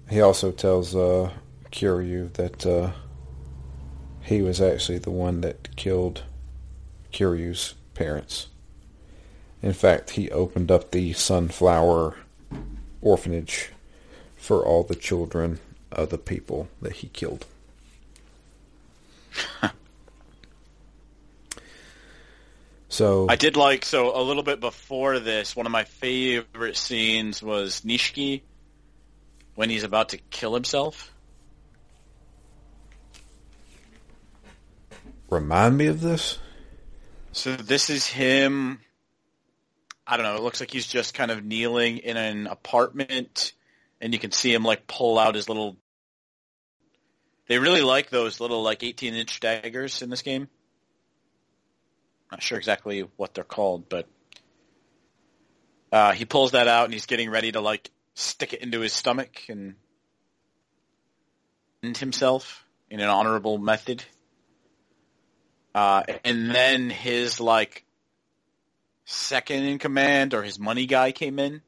[0.10, 1.32] He also tells uh,
[1.72, 2.92] Kiryu that uh,
[4.22, 6.24] he was actually the one that killed
[7.14, 8.48] Kiryu's parents.
[9.62, 12.16] In fact, he opened up the Sunflower
[13.02, 13.72] Orphanage
[14.38, 15.60] for all the children
[15.92, 17.46] of the people that he killed.
[22.88, 25.54] so I did like so a little bit before this.
[25.54, 28.44] One of my favorite scenes was Nishiki
[29.56, 31.12] when he's about to kill himself.
[35.30, 36.40] remind me of this.
[37.32, 38.80] So this is him.
[40.06, 40.36] I don't know.
[40.36, 43.54] It looks like he's just kind of kneeling in an apartment,
[44.02, 45.78] and you can see him like pull out his little.
[47.48, 50.48] They really like those little like 18 inch daggers in this game.
[52.32, 54.08] Not sure exactly what they're called, but
[55.92, 58.94] uh, he pulls that out and he's getting ready to like stick it into his
[58.94, 59.76] stomach and
[61.84, 64.04] end himself in an honorable method.
[65.74, 67.86] Uh, and then his like
[69.06, 71.62] second in command or his money guy came in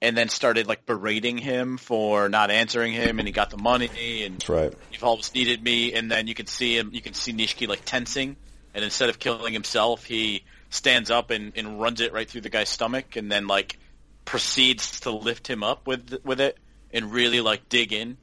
[0.00, 4.24] and then started like berating him for not answering him and he got the money
[4.24, 4.72] and That's right.
[4.92, 5.92] you've always needed me.
[5.92, 8.36] And then you can see him you can see Nishiki like tensing.
[8.74, 12.50] And instead of killing himself he stands up and, and runs it right through the
[12.50, 13.78] guy's stomach and then like
[14.24, 16.58] proceeds to lift him up with with it
[16.92, 18.18] and really like dig in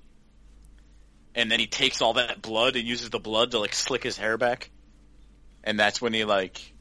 [1.36, 4.18] and then he takes all that blood and uses the blood to like slick his
[4.18, 4.70] hair back
[5.64, 6.74] and that's when he like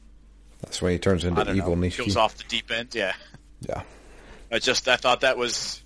[0.61, 1.97] That's when he turns into evil know Nishiki.
[2.05, 3.13] goes off the deep end yeah
[3.61, 3.81] Yeah.
[4.51, 5.83] I just I thought that was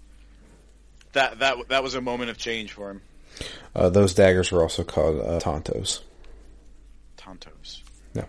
[1.14, 3.02] that that that was a moment of change for him
[3.76, 6.02] Uh, those daggers were also called uh, Tontos.
[7.18, 7.82] Tontos
[8.14, 8.26] Yeah.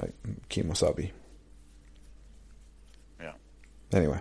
[0.00, 0.12] Like
[0.48, 1.10] Kemosabe.
[3.20, 3.32] yeah
[3.92, 4.20] Anyway.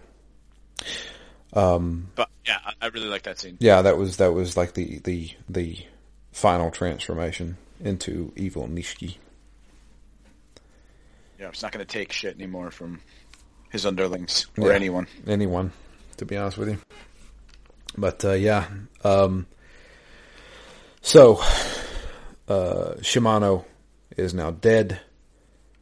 [1.54, 4.74] Um, but yeah I, I really like that scene yeah, that was that was like
[4.74, 5.78] the the the
[6.32, 9.18] final transformation into evil Nishiki.
[11.40, 13.02] Yeah, it's not going to take shit anymore from
[13.70, 14.76] his underlings or Yeah.
[14.76, 15.08] anyone.
[15.28, 15.72] anyone,
[16.18, 16.78] to be honest with you.
[17.98, 18.68] But uh, yeah,
[19.04, 19.48] um,
[21.02, 21.38] so
[22.48, 23.66] uh, Shimano
[24.16, 25.02] is now dead.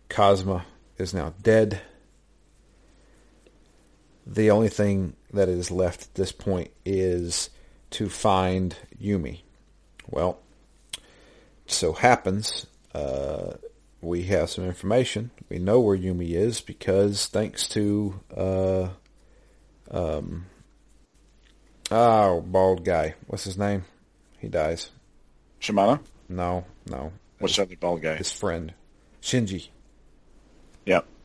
[0.10, 0.64] Kazama
[0.98, 1.82] is now dead.
[4.32, 7.50] The only thing that is left at this point is
[7.92, 9.42] to find Yumi.
[10.08, 10.40] Well,
[11.66, 13.54] so happens uh,
[14.02, 15.32] we have some information.
[15.50, 18.90] We know where Yumi is because thanks to uh,
[19.90, 20.46] um,
[21.92, 23.16] oh, bald guy.
[23.28, 23.86] What's his name?
[24.38, 24.92] He dies.
[25.60, 26.00] Shimano?
[26.30, 27.12] No, no.
[27.40, 28.16] What's that other bald guy?
[28.16, 28.74] His friend,
[29.22, 29.70] Shinji.
[30.86, 31.06] Yep.
[31.06, 31.19] Yeah.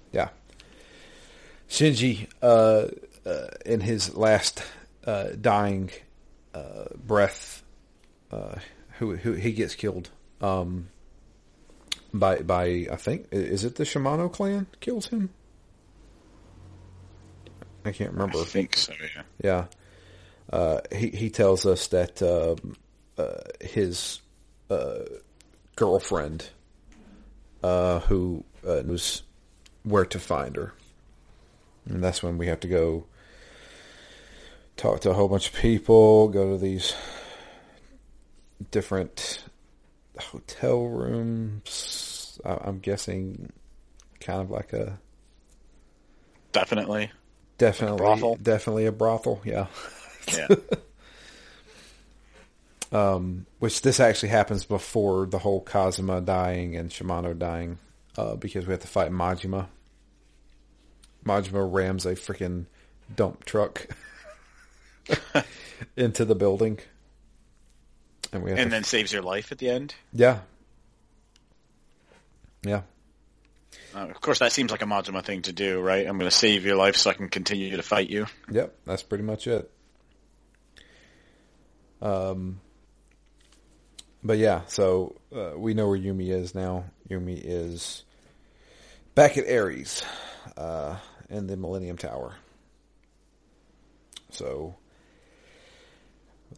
[1.75, 2.87] Shinji, uh,
[3.29, 4.63] uh, in his last
[5.05, 5.91] uh, dying
[6.55, 7.65] uh, breath,
[8.31, 8.55] uh,
[8.99, 10.09] who who he gets killed
[10.41, 10.89] um,
[12.13, 15.31] by by I think is it the Shimano clan kills him?
[17.85, 18.39] I can't remember.
[18.39, 19.23] I think so, yeah.
[19.43, 19.65] Yeah.
[20.53, 22.77] Uh, he he tells us that um,
[23.19, 24.21] uh, his
[24.71, 25.01] uh,
[25.75, 26.51] girlfriend,
[27.65, 29.25] uh, who uh, knows
[29.83, 30.73] where to find her,
[31.87, 33.07] and that's when we have to go
[34.77, 36.95] talk to a whole bunch of people, go to these
[38.71, 39.43] different
[40.19, 42.39] hotel rooms.
[42.45, 43.53] I'm guessing,
[44.21, 44.99] kind of like a
[46.53, 47.11] Definitely.
[47.59, 48.37] definitely brothel?
[48.37, 49.41] definitely a brothel.
[49.45, 49.67] Yeah.
[50.33, 50.49] Yeah.
[53.59, 57.79] which this actually happens before the whole Kazama dying and Shimano dying,
[58.17, 59.67] uh, because we have to fight Majima.
[61.25, 62.67] Majima rams a freaking
[63.15, 63.87] dump truck
[65.97, 66.79] into the building,
[68.33, 69.95] and we and to, then saves your life at the end.
[70.13, 70.41] yeah,
[72.63, 72.83] yeah,
[73.95, 76.07] Uh, of course, that seems like a Majima thing to do, right?
[76.07, 78.27] I'm going to save your life so I can continue to fight you.
[78.51, 78.75] yep.
[78.87, 79.71] That's pretty much it.
[82.01, 82.61] Um,
[84.23, 86.85] but yeah, so uh, we know where Yumi is now.
[87.09, 88.05] Yumi is
[89.15, 90.03] back at Ares
[90.57, 90.97] uh,
[91.35, 92.37] in the Millennium Tower.
[94.31, 94.77] So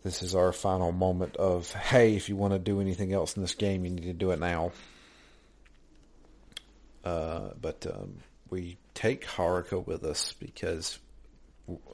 [0.02, 3.42] this is our final moment of hey, if you want to do anything else in
[3.42, 4.72] this game, you need to do it now.
[7.04, 8.18] Uh, but um,
[8.50, 10.98] we take Haruka with us because,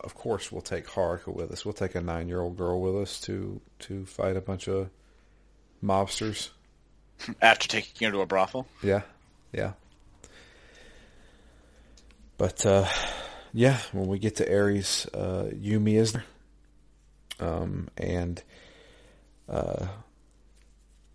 [0.02, 1.64] of course, we'll take Haruka with us.
[1.64, 4.88] We'll take a nine-year-old girl with us to to fight a bunch of
[5.84, 6.50] mobsters.
[7.42, 8.66] After taking her to a brothel.
[8.82, 9.02] Yeah,
[9.52, 9.72] yeah.
[12.42, 12.88] But uh,
[13.52, 16.24] yeah, when we get to Ares, uh, Yumi is there,
[17.38, 18.42] um, and
[19.48, 19.86] uh,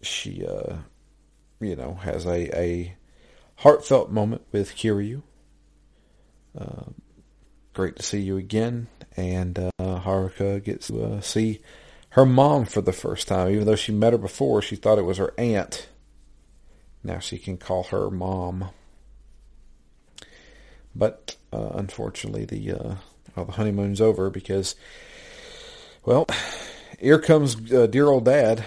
[0.01, 0.77] she, uh,
[1.59, 2.95] you know, has a, a
[3.55, 5.21] heartfelt moment with Kiryu.
[6.57, 6.91] Uh,
[7.73, 8.87] great to see you again,
[9.17, 11.59] and uh, Haruka gets to uh, see
[12.11, 13.51] her mom for the first time.
[13.51, 15.89] Even though she met her before, she thought it was her aunt.
[17.03, 18.69] Now she can call her mom.
[20.97, 22.95] But uh, unfortunately, the uh,
[23.35, 24.75] well, the honeymoon's over because,
[26.03, 26.27] well,
[26.99, 28.65] here comes uh, dear old dad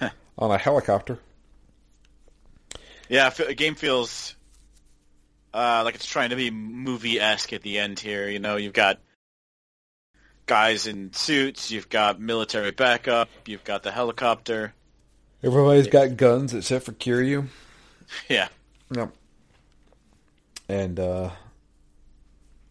[0.38, 1.18] on a helicopter.
[3.10, 4.34] Yeah, the game feels
[5.52, 8.28] uh, like it's trying to be movie-esque at the end here.
[8.28, 8.98] You know, you've got
[10.46, 14.72] guys in suits, you've got military backup, you've got the helicopter.
[15.42, 17.48] Everybody's got guns except for Kiryu.
[18.26, 18.48] Yeah.
[18.96, 19.12] Yep.
[20.68, 21.30] And uh,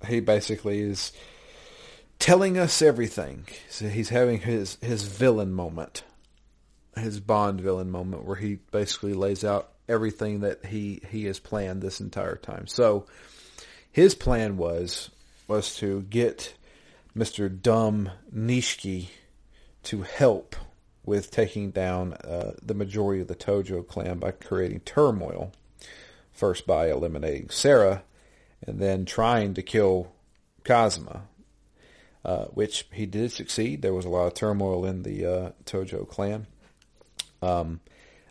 [0.07, 1.12] he basically is
[2.19, 3.45] telling us everything.
[3.69, 6.03] So he's having his, his villain moment,
[6.95, 11.81] his Bond villain moment, where he basically lays out everything that he, he has planned
[11.81, 12.67] this entire time.
[12.67, 13.05] So
[13.91, 15.10] his plan was
[15.47, 16.53] was to get
[17.15, 17.49] Mr.
[17.49, 19.07] Dumb Nishiki
[19.83, 20.56] to help
[21.06, 25.54] with taking down uh, the majority of the Tojo clan by creating turmoil.
[26.38, 28.04] First by eliminating Sera,
[28.65, 30.12] and then trying to kill
[30.63, 31.21] Kazama,
[32.23, 33.81] uh, which he did succeed.
[33.81, 36.46] There was a lot of turmoil in the uh, Tojo clan.
[37.42, 37.79] Um,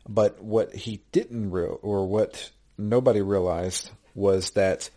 [0.08, 4.88] but what he didn't real, or what nobody realized, was that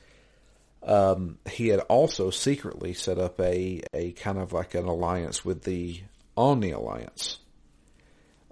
[0.83, 5.63] um, he had also secretly set up a, a kind of like an alliance with
[5.63, 6.01] the
[6.37, 7.39] Omi Alliance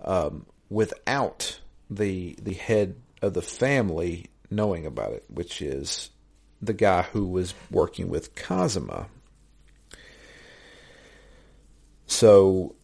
[0.04, 6.10] um, without the the head of the family knowing about it, which is
[6.62, 9.08] the guy who was working with Kazama.
[12.08, 12.76] So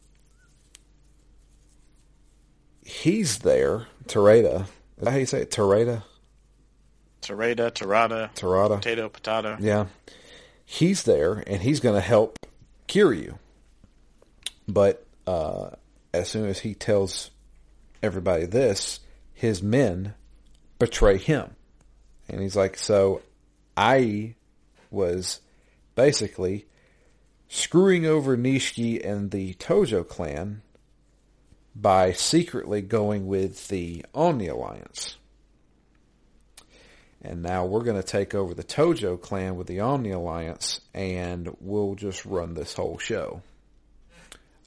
[2.85, 3.87] he's there.
[4.07, 4.63] Terada.
[4.97, 5.51] Is that how you say it?
[5.51, 6.03] Terada?
[7.21, 8.75] Terada, Terada, Terada.
[8.75, 9.57] potato, potato.
[9.59, 9.85] Yeah.
[10.65, 12.37] He's there and he's going to help
[12.87, 13.37] Kiryu.
[14.67, 15.71] But uh,
[16.13, 17.31] as soon as he tells
[18.01, 18.99] everybody this,
[19.33, 20.13] his men
[20.83, 21.55] betray him.
[22.27, 23.21] And he's like, so
[23.77, 24.35] I
[24.91, 25.39] was
[25.95, 26.65] basically
[27.47, 30.61] screwing over Nishiki and the Tojo clan
[31.73, 35.15] by secretly going with the Omi Alliance.
[37.21, 41.55] And now we're going to take over the Tojo clan with the Omi Alliance and
[41.61, 43.41] we'll just run this whole show.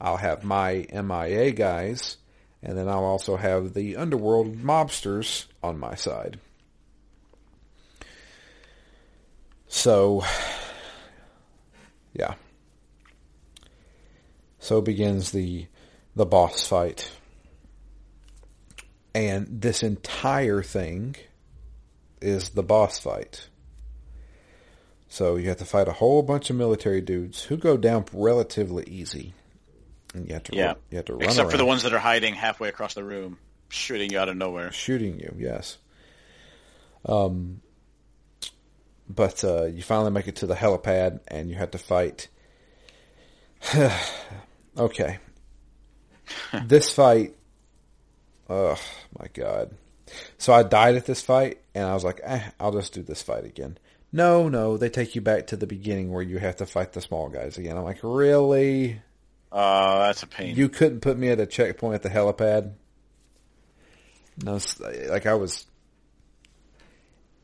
[0.01, 2.17] I'll have my MIA guys
[2.63, 6.39] and then I'll also have the underworld mobsters on my side.
[9.69, 10.25] So,
[12.13, 12.35] yeah.
[14.59, 15.67] So begins the
[16.15, 17.11] the boss fight.
[19.15, 21.17] And this entire thing
[22.21, 23.49] is the boss fight.
[25.09, 28.85] So you have to fight a whole bunch of military dudes who go down relatively
[28.85, 29.35] easy.
[30.27, 30.75] You have to Yeah.
[30.91, 33.39] you have to run Except for the ones that are hiding halfway across the room,
[33.69, 34.73] shooting you out of nowhere.
[34.73, 35.35] shooting you.
[35.39, 35.79] Yes.
[37.05, 37.61] Um,
[39.09, 42.29] but uh, you finally make it to the helipad, and you have to fight.
[44.79, 45.19] okay.
[46.65, 47.35] this fight.
[48.49, 48.79] Oh
[49.19, 49.73] my god.
[50.39, 53.23] So I died at this fight, and I was like, eh, I'll just do this
[53.23, 53.79] fight again.
[54.13, 57.01] No, no, they take you back to the beginning where you have to fight the
[57.01, 57.77] small guys again.
[57.77, 59.01] I'm like, really?
[59.53, 60.57] Uh, that's a pain.
[60.57, 62.73] You couldn't put me at a checkpoint at the helipad.
[64.43, 64.59] No,
[65.09, 65.67] like I was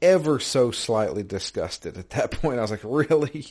[0.03, 2.59] ever so slightly disgusted at that point.
[2.59, 3.47] I was like, really?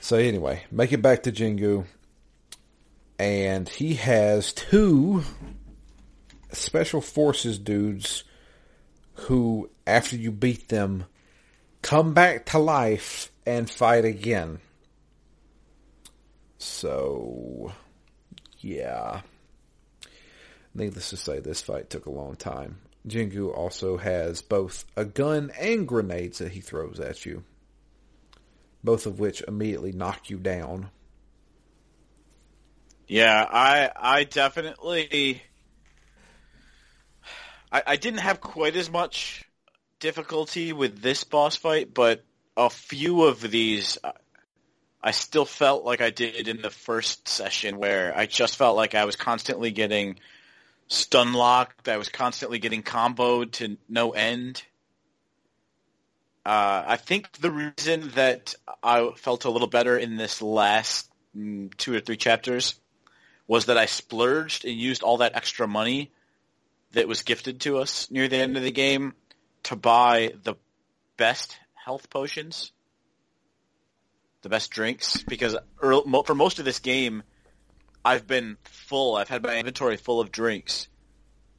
[0.00, 1.84] So anyway, make it back to Jingu,
[3.18, 5.24] and he has two
[6.52, 8.24] special forces dudes
[9.14, 11.04] who, after you beat them,
[11.82, 14.60] come back to life and fight again.
[16.58, 17.72] So,
[18.58, 19.22] yeah.
[20.74, 22.78] Needless to say, this fight took a long time.
[23.06, 27.44] Jingu also has both a gun and grenades that he throws at you,
[28.84, 30.90] both of which immediately knock you down.
[33.06, 35.42] Yeah, I I definitely
[37.72, 39.44] I, I didn't have quite as much
[40.00, 42.22] difficulty with this boss fight, but
[42.56, 44.12] a few of these uh,
[45.02, 48.94] I- still felt like I did in the first session where I just felt like
[48.94, 50.18] I was constantly getting
[50.88, 54.62] stun locked, I was constantly getting comboed to no end.
[56.44, 61.74] Uh, I think the reason that I felt a little better in this last mm,
[61.76, 62.74] two or three chapters
[63.46, 66.10] was that I splurged and used all that extra money
[66.92, 69.14] that was gifted to us near the end of the game
[69.64, 70.54] to buy the
[71.16, 72.72] best health potions,
[74.48, 77.22] the best drinks, because for most of this game,
[78.02, 79.14] I've been full.
[79.14, 80.88] I've had my inventory full of drinks.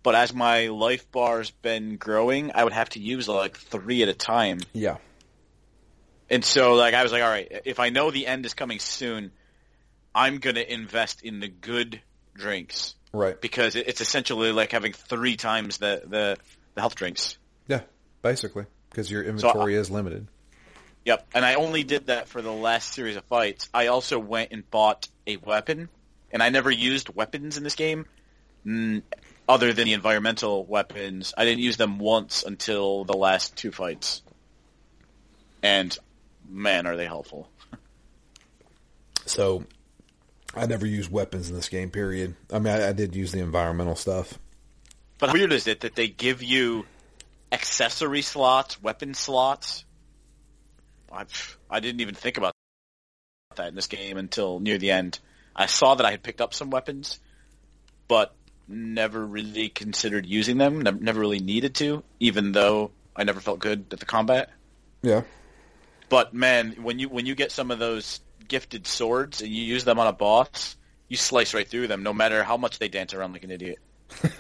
[0.02, 4.10] But as my life bar's been growing, I would have to use like three at
[4.10, 4.60] a time.
[4.74, 4.98] Yeah.
[6.30, 8.80] And so like I was like, all right, if I know the end is coming
[8.80, 9.32] soon,
[10.16, 12.02] I'm gonna invest in the good
[12.34, 13.40] drinks Right.
[13.40, 16.38] because it's essentially like having three times the the,
[16.74, 17.38] the health drinks.
[17.68, 17.82] Yeah,
[18.24, 18.66] basically.
[18.90, 20.28] Because your inventory uh, is limited.
[21.06, 21.28] Yep.
[21.34, 23.70] And I only did that for the last series of fights.
[23.74, 25.90] I also went and bought a weapon,
[26.32, 28.06] and I never used weapons in this game,
[28.66, 29.02] mm,
[29.48, 31.34] other than the environmental weapons.
[31.38, 34.22] I didn't use them once until the last two fights.
[35.64, 35.98] And
[36.50, 37.50] man, are they helpful.
[39.26, 39.64] So,
[40.56, 42.36] I never used weapons in this game, period.
[42.52, 44.40] I mean, I, I did use the environmental stuff.
[45.20, 46.86] But how weird is it that they give you
[47.52, 49.86] accessory slots, weapon slots?
[51.12, 51.26] I,
[51.70, 52.54] I didn't even think about
[53.56, 55.20] that in this game until near the end.
[55.56, 57.20] I saw that I had picked up some weapons,
[58.08, 58.34] but
[58.68, 60.82] never really considered using them.
[60.82, 64.52] Never, never really needed to, even though I never felt good at the combat.
[65.02, 65.24] Yeah.
[66.10, 69.84] But man, when you when you get some of those gifted swords and you use
[69.84, 70.76] them on a boss,
[71.08, 73.80] you slice right through them, no matter how much they dance around like an idiot.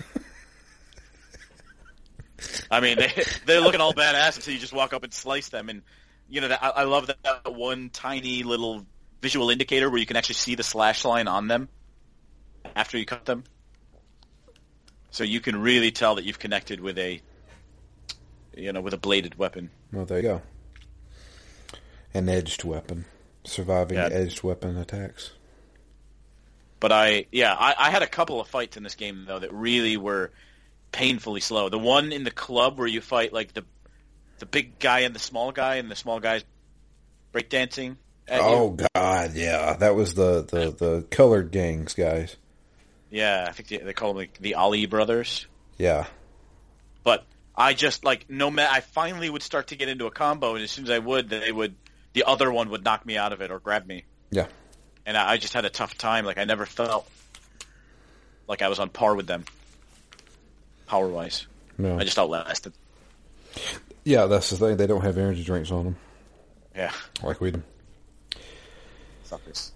[2.72, 3.11] I mean, they
[3.45, 5.82] they're looking all badass until you just walk up and slice them, and
[6.30, 8.86] you know that, I, I love that, that one tiny little
[9.21, 11.69] visual indicator where you can actually see the slash line on them
[12.75, 13.43] after you cut them,
[15.11, 17.21] so you can really tell that you've connected with a
[18.55, 19.69] you know with a bladed weapon.
[19.91, 20.41] Well, there you go.
[22.13, 23.05] An edged weapon.
[23.43, 24.09] Surviving Yeah.
[24.11, 25.32] edged weapon attacks.
[26.80, 29.53] But I, yeah, I, I had a couple of fights in this game though that
[29.53, 30.32] really were
[30.91, 31.69] painfully slow.
[31.69, 33.63] The one in the club where you fight like the
[34.39, 36.43] the big guy and the small guy, and the small guy's
[37.33, 37.97] breakdancing.
[38.27, 38.55] at oh, you.
[38.55, 42.35] Oh God, yeah, that was the the the colored gangs guys.
[43.09, 45.47] Yeah, I think they, they call them like the Ali brothers.
[45.77, 46.07] Yeah,
[47.03, 47.25] But
[47.55, 48.73] I just like no matter.
[48.73, 51.29] I finally would start to get into a combo, and as soon as I would,
[51.29, 51.75] they would
[52.13, 54.47] the other one would knock me out of it or grab me, yeah,
[55.05, 56.25] and I, I just had a tough time.
[56.25, 57.09] Like I never felt
[58.47, 59.45] like I was on par with them,
[60.87, 61.47] power wise.
[61.77, 62.73] no, I just outlasted.
[64.10, 64.26] Yeah.
[64.26, 64.78] That's the thing.
[64.78, 65.95] They don't have energy drinks on them
[66.76, 66.91] Yeah,
[67.24, 67.64] like we do.
[69.24, 69.72] suckers.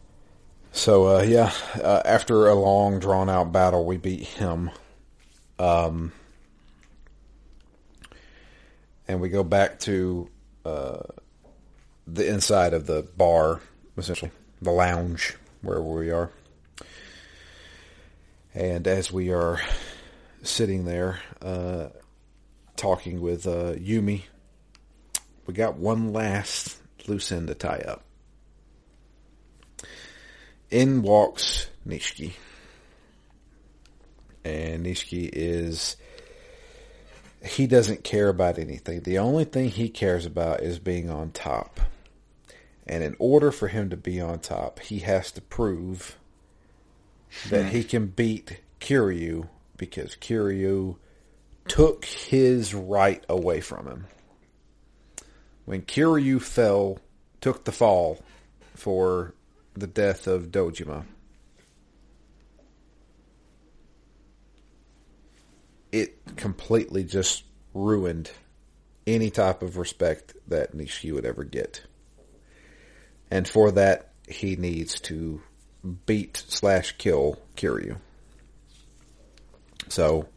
[0.72, 4.72] So uh, yeah, uh, after a long drawn out battle, we beat him.
[5.60, 6.12] Um,
[9.08, 10.30] and we go back to
[10.66, 11.00] uh,
[12.08, 13.62] the inside of the bar,
[13.98, 14.32] essentially
[14.62, 16.32] the lounge where we are.
[18.56, 19.60] And as we are
[20.42, 21.90] sitting there uh,
[22.76, 24.24] talking with uh, Yumi,
[25.46, 28.04] we got one last loose end to tie up.
[30.72, 32.34] In walks Nishiki.
[34.46, 35.96] And Nishiki is
[37.44, 39.02] he doesn't care about anything.
[39.02, 41.80] The only thing he cares about is being on top.
[42.88, 46.18] And in order for him to be on top, he has to prove
[47.50, 49.48] that he can beat Kiryu
[49.78, 50.98] because Kiryu
[51.68, 54.06] took his right away from him.
[55.66, 57.00] When Kiryu fell,
[57.42, 58.22] took the fall
[58.76, 59.34] for
[59.74, 61.06] the death of Dojima,
[65.92, 67.44] it completely just
[67.74, 68.32] ruined
[69.06, 71.84] any type of respect that Nishi would ever get.
[73.30, 75.42] And for that, he needs to
[76.06, 77.98] beat slash kill Kiryu.
[79.90, 80.28] So,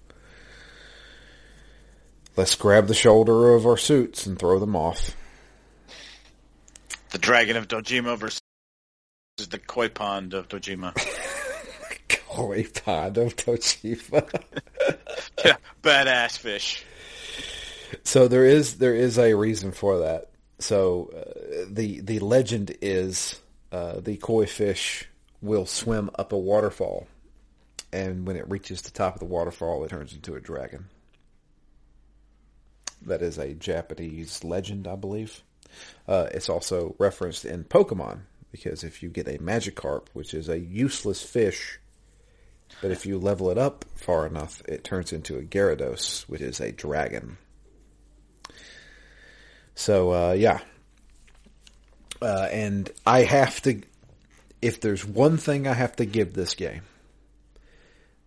[2.36, 5.16] let's grab the shoulder of our suits and throw them off.
[7.10, 8.40] The Dragon of Dojima versus
[9.36, 10.94] the Koi Pond of Dojima.
[12.08, 14.28] Koi Pond of Toshiba.
[15.44, 16.84] yeah, badass fish.
[18.02, 20.30] So there is there is a reason for that.
[20.58, 23.40] So uh, the the legend is
[23.72, 25.08] uh, the koi fish
[25.40, 27.06] will swim up a waterfall,
[27.92, 30.86] and when it reaches the top of the waterfall, it turns into a dragon.
[33.06, 35.42] That is a Japanese legend, I believe.
[36.06, 38.20] Uh, it's also referenced in Pokemon
[38.52, 41.78] because if you get a Magikarp, which is a useless fish,
[42.80, 46.60] but if you level it up far enough, it turns into a Gyarados, which is
[46.60, 47.38] a dragon.
[49.74, 50.60] So uh, yeah,
[52.20, 53.82] uh, and I have to.
[54.62, 56.82] If there's one thing I have to give this game,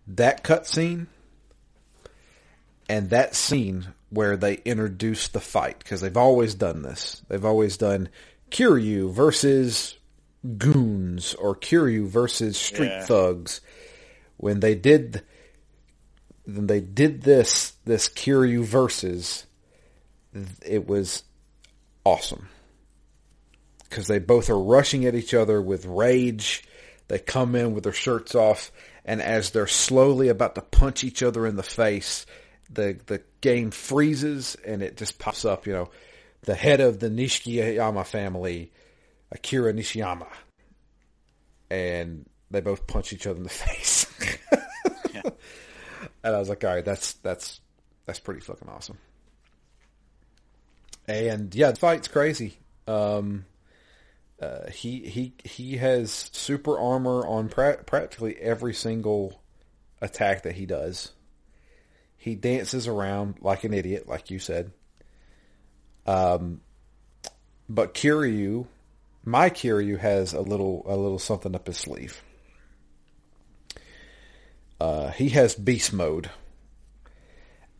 [0.06, 1.08] that cutscene
[2.88, 7.22] and that scene where they introduce the fight because they've always done this.
[7.28, 8.08] They've always done
[8.50, 9.96] Kiryu versus
[10.58, 13.04] goons or Kiryu versus street Yeah.
[13.04, 13.60] thugs.
[14.36, 15.22] When they did,
[16.44, 19.46] when they did this this Kiryu versus,
[20.64, 21.22] it was
[22.04, 22.48] awesome
[23.88, 26.64] because they both are rushing at each other with rage.
[27.08, 28.70] They come in with their shirts off,
[29.04, 32.24] and as they're slowly about to punch each other in the face,
[32.72, 35.66] the the game freezes and it just pops up.
[35.66, 35.90] You know,
[36.42, 38.72] the head of the Nishikiyama family,
[39.32, 40.28] Akira Nishikiyama,
[41.70, 44.06] and they both punch each other in the face.
[46.22, 47.60] And I was like, all right, that's that's
[48.06, 48.98] that's pretty fucking awesome.
[51.08, 52.58] And yeah, the fight's crazy.
[52.86, 53.46] Um,
[54.40, 59.40] uh, he he he has super armor on pra- practically every single
[60.00, 61.12] attack that he does.
[62.20, 64.72] He dances around like an idiot, like you said.
[66.06, 66.60] Um,
[67.66, 68.66] but Kiryu,
[69.24, 72.22] my Kiryu has a little a little something up his sleeve.
[74.78, 76.30] Uh, he has beast mode,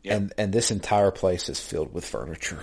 [0.05, 0.17] Yep.
[0.17, 2.61] and and this entire place is filled with furniture.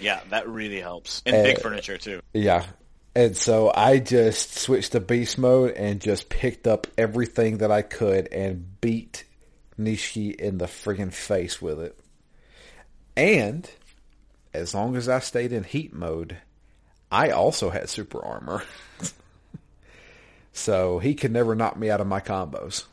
[0.00, 1.22] Yeah, that really helps.
[1.26, 2.20] And Uh, big furniture too.
[2.34, 2.66] Yeah.
[3.14, 7.82] And so I just switched to beast mode and just picked up everything that I
[7.82, 9.24] could and beat
[9.78, 11.98] Nishi in the friggin' face with it.
[13.16, 13.68] And
[14.54, 16.38] as long as I stayed in heat mode,
[17.10, 18.62] I also had super armor.
[20.52, 22.84] so he could never knock me out of my combos.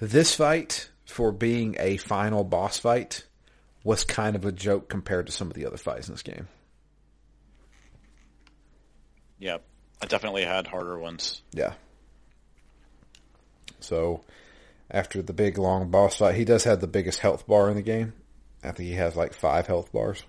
[0.00, 3.24] This fight, for being a final boss fight,
[3.82, 6.48] was kind of a joke compared to some of the other fights in this game.
[9.38, 9.58] Yeah,
[10.02, 11.42] I definitely had harder ones.
[11.52, 11.74] Yeah.
[13.80, 14.22] So
[14.90, 17.82] after the big long boss fight, he does have the biggest health bar in the
[17.82, 18.12] game.
[18.62, 20.22] I think he has like five health bars.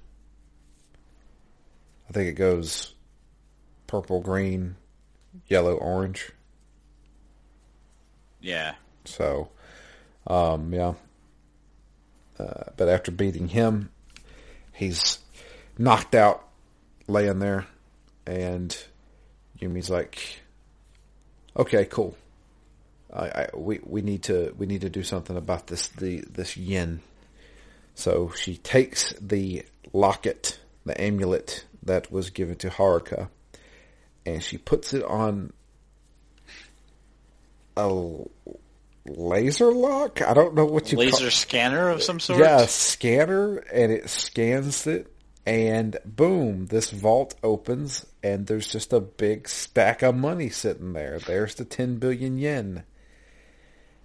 [2.10, 2.94] I think it goes
[3.88, 4.76] purple, green,
[5.48, 6.32] yellow, orange.
[8.42, 8.76] Yeah.
[9.06, 9.50] So,
[10.26, 10.94] um, yeah.
[12.40, 13.90] Uh, but after beating him,
[14.74, 15.20] he's
[15.78, 16.48] knocked out,
[17.08, 17.66] laying there,
[18.28, 18.78] and
[19.60, 20.42] Yumi's like,
[21.58, 22.16] "Okay, cool.
[23.14, 26.58] I, I we we need to we need to do something about this the this
[26.58, 27.02] yin."
[27.96, 33.30] So she takes the locket, the amulet that was given to Haruka,
[34.26, 35.54] and she puts it on
[37.76, 38.26] a
[39.06, 40.22] laser lock.
[40.22, 42.40] I don't know what you Laser call scanner of some sort.
[42.40, 45.12] yeah, a scanner, and it scans it,
[45.46, 51.20] and boom, this vault opens, and there's just a big stack of money sitting there.
[51.20, 52.84] There's the 10 billion yen.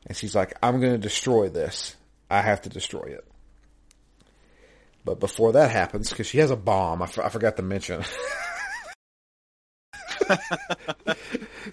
[0.07, 1.97] And she's like, I'm going to destroy this.
[2.31, 3.25] I have to destroy it.
[5.05, 8.03] But before that happens, because she has a bomb, I, f- I forgot to mention.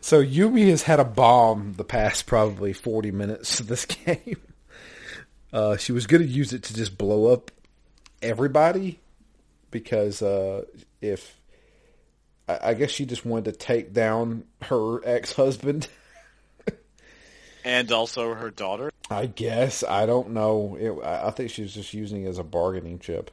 [0.01, 4.41] so Yumi has had a bomb the past probably 40 minutes of this game.
[5.53, 7.51] Uh, she was going to use it to just blow up
[8.21, 8.99] everybody
[9.71, 10.65] because uh,
[11.01, 11.39] if
[12.47, 15.87] I, I guess she just wanted to take down her ex-husband.
[17.65, 18.91] And also her daughter.
[19.09, 20.77] I guess I don't know.
[20.79, 23.31] It, I I think she was just using it as a bargaining chip.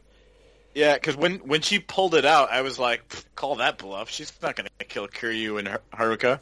[0.75, 3.03] Yeah, because when when she pulled it out, I was like,
[3.35, 4.11] "Call that bluff.
[4.11, 6.41] She's not going to kill Kiryu and Har- Haruka."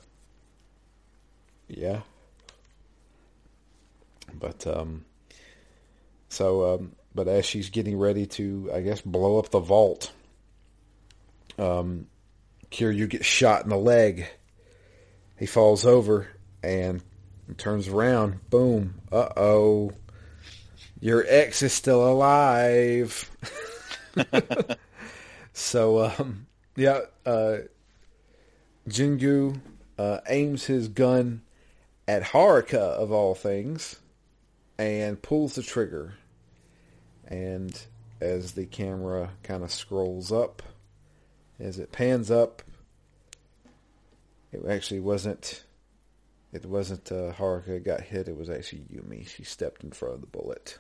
[1.68, 2.01] Yeah.
[4.32, 5.05] But um
[6.28, 10.12] so um but as she's getting ready to I guess blow up the vault
[11.59, 12.07] um
[12.70, 14.26] Kiryu gets shot in the leg.
[15.39, 16.28] He falls over
[16.62, 17.03] and
[17.57, 18.49] turns around.
[18.51, 19.01] Boom.
[19.13, 19.93] Uh-oh.
[21.01, 23.31] Your ex is still alive.
[25.53, 27.59] so um yeah, uh
[28.89, 29.61] Jingu
[29.99, 31.43] uh, aims his gun
[32.07, 33.97] at Haruka of all things
[34.79, 36.15] and pulls the trigger.
[37.27, 37.79] And
[38.21, 40.63] as the camera kind of scrolls up,
[41.59, 42.63] as it pans up,
[44.53, 45.63] it actually wasn't.
[46.55, 48.29] It wasn't uh, Haruka that got hit.
[48.29, 49.27] It was actually Yumi.
[49.27, 50.79] She stepped in front of the bullet.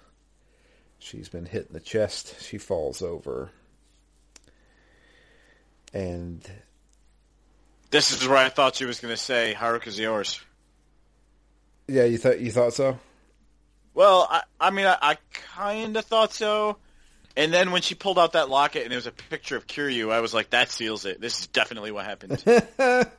[1.00, 2.40] She's been hit in the chest.
[2.40, 3.50] She falls over,
[5.92, 6.48] and
[7.90, 10.40] This is where I thought she was going to say, "Haruka's yours."
[11.88, 12.96] yeah, you thought you thought so.
[13.94, 15.16] Well, I, I mean, I, I
[15.56, 16.76] kind of thought so.
[17.36, 20.12] And then when she pulled out that locket and it was a picture of Kiryu,
[20.12, 21.20] I was like, that seals it.
[21.20, 22.42] This is definitely what happened.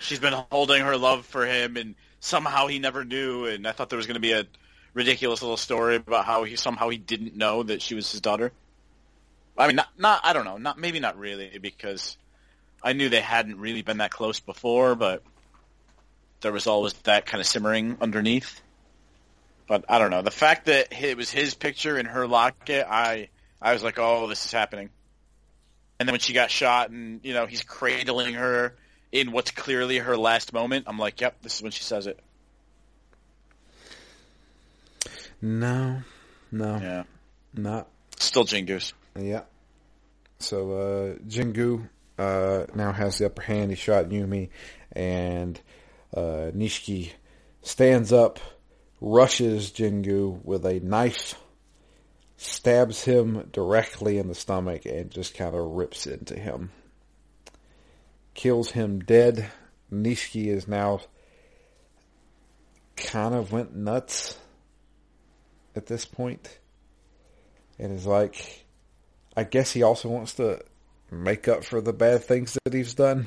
[0.00, 3.44] She's been holding her love for him, and somehow he never knew.
[3.44, 4.46] And I thought there was going to be a
[4.94, 8.50] ridiculous little story about how he somehow he didn't know that she was his daughter.
[9.58, 12.16] I mean, not, not I don't know, not maybe not really, because
[12.82, 15.22] I knew they hadn't really been that close before, but
[16.40, 18.62] there was always that kind of simmering underneath.
[19.68, 20.22] But I don't know.
[20.22, 23.28] The fact that it was his picture in her locket, I
[23.60, 24.88] I was like, oh, this is happening.
[25.98, 28.74] And then when she got shot, and you know he's cradling her
[29.12, 32.18] in what's clearly her last moment, I'm like, yep, this is when she says it.
[35.42, 36.02] No,
[36.52, 37.04] no, Yeah,
[37.54, 37.88] not
[38.18, 38.92] still Jingoose.
[39.18, 39.42] Yeah.
[40.38, 41.88] So uh, Jingu
[42.18, 43.70] uh, now has the upper hand.
[43.70, 44.50] He shot Yumi,
[44.92, 45.60] and
[46.14, 47.12] uh, Nishiki
[47.62, 48.38] stands up,
[49.00, 51.34] rushes Jingu with a knife,
[52.36, 56.70] stabs him directly in the stomach, and just kind of rips into him.
[58.40, 59.50] Kills him dead.
[59.92, 61.00] Nishiki is now
[62.96, 64.38] kind of went nuts
[65.76, 66.58] at this point
[67.78, 68.64] and is like
[69.36, 70.62] I guess he also wants to
[71.10, 73.26] make up for the bad things that he's done.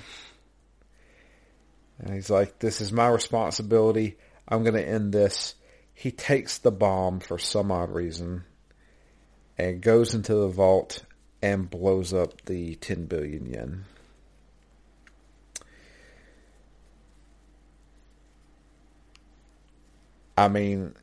[1.99, 4.17] And he's like, this is my responsibility.
[4.47, 5.53] I'm going to end this.
[5.93, 8.45] He takes the bomb for some odd reason
[9.59, 11.05] and goes into the vault
[11.43, 13.85] and blows up the 10 billion yen.
[20.37, 20.95] I mean,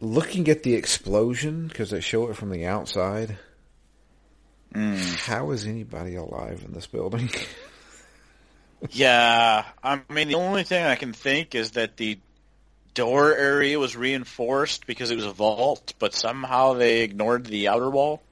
[0.00, 3.38] looking at the explosion, because they show it from the outside,
[4.74, 5.26] mm.
[5.26, 7.30] how is anybody alive in this building?
[8.88, 12.18] Yeah, I mean the only thing I can think is that the
[12.94, 17.90] door area was reinforced because it was a vault, but somehow they ignored the outer
[17.90, 18.22] wall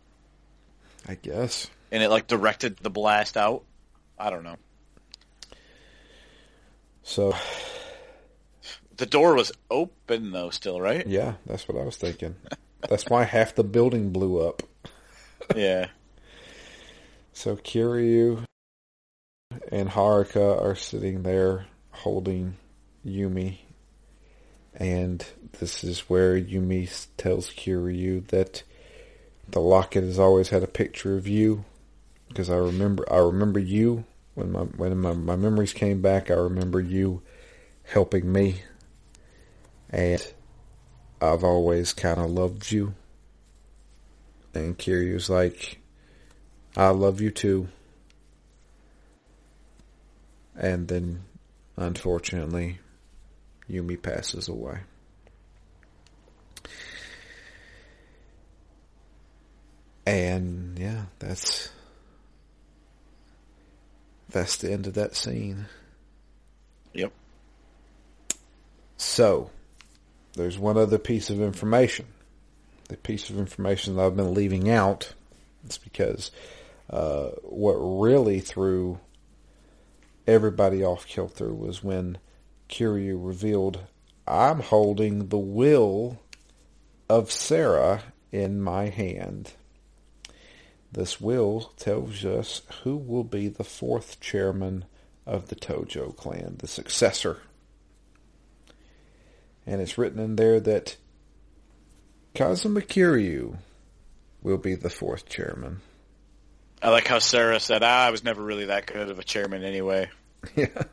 [1.07, 1.68] I guess.
[1.93, 3.62] and it like directed the blast out.
[4.18, 4.57] I don't know.
[7.03, 7.34] So
[8.99, 11.07] The door was open though, still, right?
[11.07, 12.34] yeah, that's what I was thinking.
[12.88, 14.62] that's why half the building blew up.
[15.57, 15.86] yeah.
[17.32, 18.42] So Kiryu
[19.70, 22.57] and Haruka are sitting there holding
[23.07, 23.59] Yumi.
[24.74, 25.24] And
[25.61, 28.64] this is where Yumi tells Kiryu that
[29.49, 31.64] the locket has always had a picture of you
[32.28, 36.34] because I remember I remember you when my when my, my memories came back I
[36.34, 37.22] remember you
[37.84, 38.62] helping me
[39.91, 40.32] and
[41.20, 42.95] I've always kind of loved you
[44.55, 45.78] and Kiryu's like
[46.76, 47.68] I love you too
[50.57, 51.24] and then
[51.76, 52.78] unfortunately
[53.70, 54.80] Yumi passes away
[60.09, 61.68] And yeah, that's
[64.30, 65.66] that's the end of that scene.
[66.95, 67.12] Yep.
[68.97, 69.51] So,
[70.39, 72.07] there's one other piece of information.
[72.89, 75.12] The piece of information that I've been leaving out
[75.68, 76.30] is because
[76.89, 79.01] uh, what really threw
[80.26, 82.18] everybody off kilter was when
[82.68, 83.80] Kiryu revealed,
[84.26, 86.20] I'm holding the will
[87.09, 89.53] of Sera in my hand.
[90.93, 94.84] This will tells us who will be the fourth chairman
[95.26, 97.43] of the Tojo clan, the successor.
[99.69, 100.97] And it's written in there that
[102.35, 103.59] Kazuma Kiryu
[104.43, 105.83] will be the fourth chairman.
[106.81, 109.62] I like how Sera said, ah, I was never really that good of a chairman
[109.62, 110.09] anyway.
[110.57, 110.85] Yeah.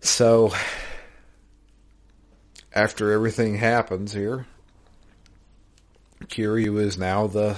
[0.00, 0.52] So,
[2.72, 4.46] after everything happens here,
[6.24, 7.56] Kiryu is now the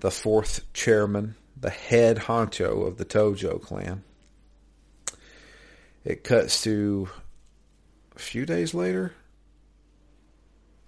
[0.00, 4.04] the fourth chairman, the head honcho of the Tojo clan.
[6.04, 7.08] It cuts to
[8.22, 9.12] few days later,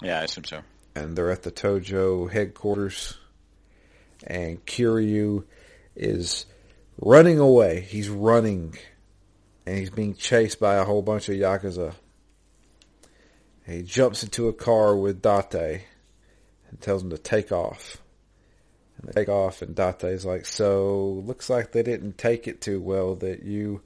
[0.03, 0.63] Yeah, I assume so.
[0.95, 3.17] and they're at the Tojo headquarters,
[4.27, 5.45] and Kiryu
[5.97, 6.47] is
[7.01, 7.81] running away.
[7.81, 8.77] He's running,
[9.67, 11.95] and he's being chased by a whole bunch of Yakuza.
[13.67, 15.85] He jumps into a car with Date
[16.71, 17.97] and tells him to take off.
[18.99, 22.81] And they take off, and Date's like, So, looks like they didn't take it too
[22.81, 23.81] well that you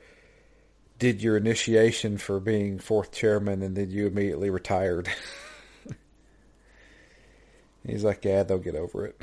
[0.98, 5.08] did your initiation for being fourth chairman and then you immediately retired.
[7.86, 9.16] He's like, yeah, they'll get over it.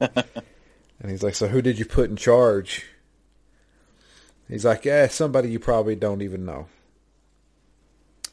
[0.00, 2.84] and he's like, so who did you put in charge?
[4.48, 6.66] He's like, yeah, somebody you probably don't even know.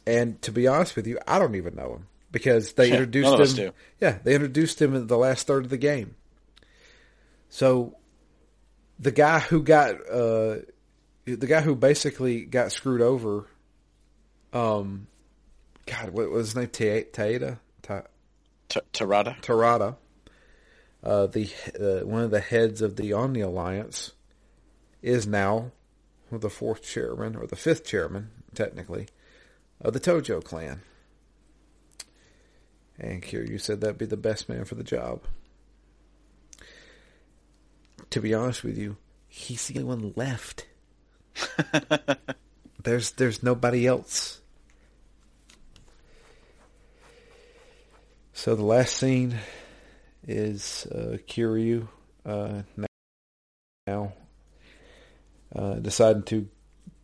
[0.08, 3.34] And to be honest with you, I don't even know him because they introduced none
[3.36, 3.74] of us him.
[4.00, 6.16] Yeah, they introduced him in the last third of the game.
[7.50, 7.96] So
[8.98, 10.58] the guy who got uh,
[11.26, 13.46] the guy who basically got screwed over.
[14.54, 15.08] Um,
[15.86, 16.68] God, what was his name?
[16.68, 17.60] Ta- Taeda.
[17.82, 18.04] Ta-
[18.94, 19.40] Tarada?
[19.42, 19.96] Tarada,
[21.04, 21.50] uh, the
[21.80, 24.14] uh, one of the heads of the Omi Alliance,
[25.02, 25.72] is now
[26.32, 29.08] the fourth chairman or the fifth chairman, technically,
[29.80, 30.82] of the Tojo clan.
[32.98, 35.22] And Kiryu said that'd be the best man for the job.
[38.10, 38.98] To be honest with you,
[39.28, 40.66] he's the only one left.
[42.84, 44.42] there's there's nobody else.
[48.34, 49.38] So the last scene
[50.28, 51.88] is uh, Kiryu
[52.26, 52.62] uh,
[53.88, 54.14] now
[55.56, 56.48] uh, deciding to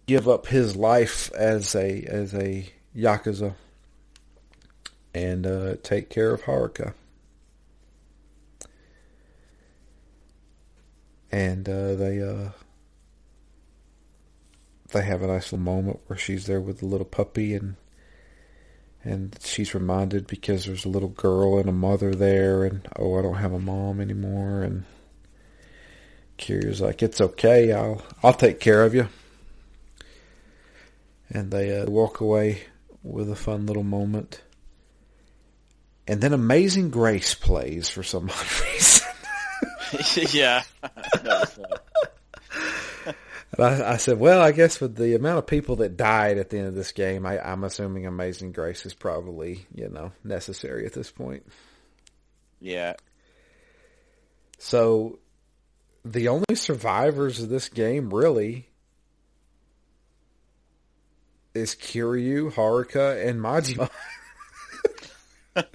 [0.08, 3.56] give up his life as a as a yakuza
[5.14, 6.94] and uh, take care of Haruka.
[11.32, 12.50] And uh, they uh,
[14.92, 17.76] they have a nice little moment where she's there with the little puppy and
[19.04, 23.22] and she's reminded because there's a little girl and a mother there and oh I
[23.24, 24.86] don't have a mom anymore and
[26.38, 29.08] Kiryu's like it's okay I'll I'll take care of you.
[31.30, 32.64] And they uh, walk away
[33.04, 34.42] with a fun little moment.
[36.06, 39.08] And then Amazing Grace plays for some odd reason.
[40.34, 40.64] Yeah.
[43.58, 43.64] I.
[43.74, 46.50] And I, I said, well, I guess with the amount of people that died at
[46.50, 50.86] the end of this game, I, I'm assuming Amazing Grace is probably, you know, necessary
[50.86, 51.46] at this point.
[52.60, 52.94] yeah.
[54.60, 55.20] So
[56.06, 58.70] the only survivors of this game really
[61.54, 63.90] is Kiryu, Haruka, and Majima.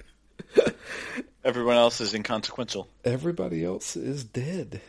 [1.43, 2.89] Everyone else is inconsequential.
[3.05, 4.81] Everybody else is dead.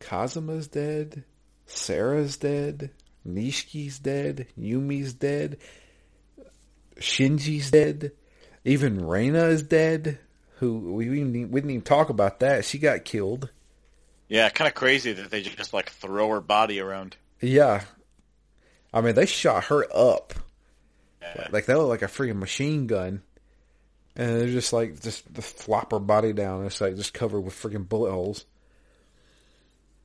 [0.00, 1.24] Kazama is dead.
[1.68, 2.90] Sera's dead.
[3.26, 4.46] Nishiki's dead.
[4.58, 5.58] Yumi's dead.
[6.96, 8.12] Shinji's dead.
[8.64, 10.18] Even Reina is dead.
[10.56, 12.64] Who we didn't, even- we didn't even talk about that.
[12.64, 13.50] She got killed.
[14.28, 17.16] Yeah, kind of crazy that they just like throw her body around.
[17.40, 17.84] Yeah.
[18.92, 20.34] I mean, they shot her up.
[21.22, 21.48] Yeah.
[21.50, 23.22] Like, that looked like a freaking machine gun.
[24.16, 26.64] And they're just like, just the flop her body down.
[26.66, 28.44] It's like just covered with freaking bullet holes.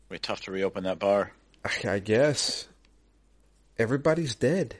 [0.10, 1.32] Be tough to reopen that bar.
[1.64, 2.68] I, guess.
[3.78, 4.76] Everybody's dead.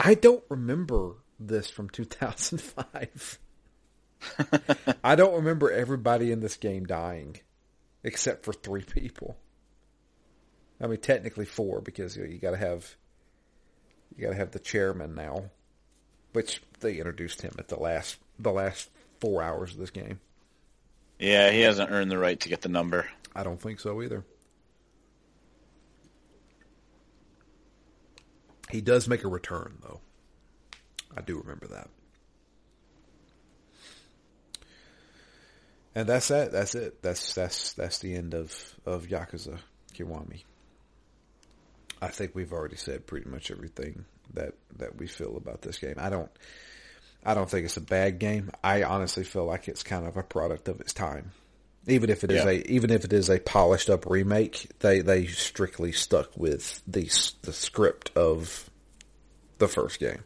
[0.00, 3.38] I don't remember this from 2005.
[5.04, 7.38] I don't remember everybody in this game dying,
[8.02, 9.36] except for three people.
[10.80, 12.96] I mean, technically four because you, you got to have
[14.16, 15.50] you got to have the chairman now,
[16.32, 18.88] which they introduced him at the last the last
[19.20, 20.20] four hours of this game.
[21.18, 23.08] Yeah, he hasn't earned the right to get the number.
[23.34, 24.24] I don't think so either.
[28.72, 30.00] He does make a return, though.
[31.16, 31.88] I do remember that.
[35.94, 36.52] And that's that.
[36.52, 37.02] That's it.
[37.02, 39.58] That's that's that's the end of of Yakuza
[39.94, 40.44] Kiwami.
[42.00, 45.96] I think we've already said pretty much everything that that we feel about this game.
[45.98, 46.30] I don't
[47.24, 48.50] I don't think it's a bad game.
[48.64, 51.32] I honestly feel like it's kind of a product of its time.
[51.86, 52.50] Even if it is Yeah.
[52.50, 57.10] a even if it is a polished up remake, they they strictly stuck with the
[57.42, 58.70] the script of
[59.58, 60.22] the first game.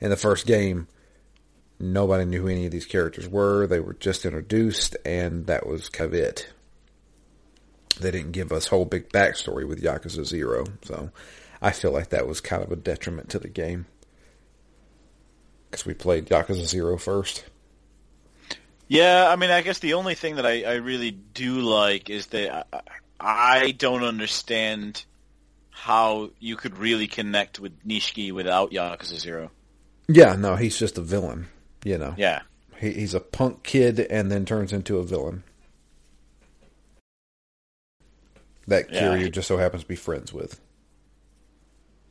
[0.00, 0.86] In the first game,
[1.78, 3.66] nobody knew who any of these characters were.
[3.66, 6.48] They were just introduced, and that was kind of it.
[8.00, 11.10] They didn't give us whole big backstory with Yakuza Zero, so
[11.60, 13.86] I feel like that was kind of a detriment to the game
[15.70, 17.44] because we played Yakuza Zero first.
[18.88, 22.26] Yeah, I mean, I guess the only thing that I, I really do like is
[22.28, 22.80] that I,
[23.20, 25.04] I don't understand
[25.70, 29.50] how you could really connect with Nishiki without Yakuza Zero.
[30.08, 31.48] Yeah, no, he's just a villain.
[31.84, 32.40] You know, Yeah.
[32.80, 35.44] he, he's a punk kid and then turns into a villain.
[38.66, 40.60] That Yeah, Kiryu he- just so happens to be friends with.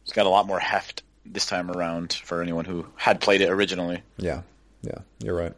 [0.03, 3.49] It's got a lot more heft this time around for anyone who had played it
[3.49, 4.01] originally.
[4.17, 4.43] Yeah,
[4.81, 5.53] yeah, you're right.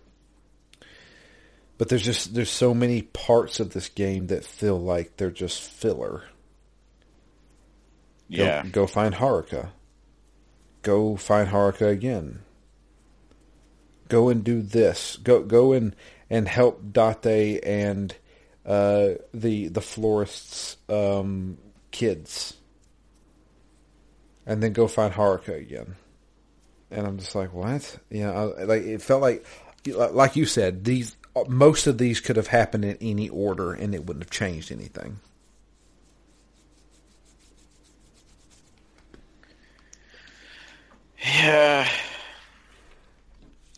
[1.80, 5.62] But there's just there's so many parts of this game that feel like they're just
[5.62, 6.24] filler.
[8.30, 8.64] Go, Yeah.
[8.70, 9.70] go find Haruka.
[10.84, 12.40] Go find Haruka again.
[14.10, 15.18] Go and do this.
[15.24, 15.96] Go go and
[16.30, 18.14] and help Date and
[18.66, 21.58] uh, the the florist's um,
[21.92, 22.58] kids.
[24.46, 25.96] And then go find Haruka again.
[26.92, 27.98] And I'm just like, what?
[28.10, 29.46] You know, I, like it felt like,
[29.86, 31.16] like you said, these
[31.48, 35.20] most of these could have happened in any order, and it wouldn't have changed anything.
[41.22, 41.88] Yeah.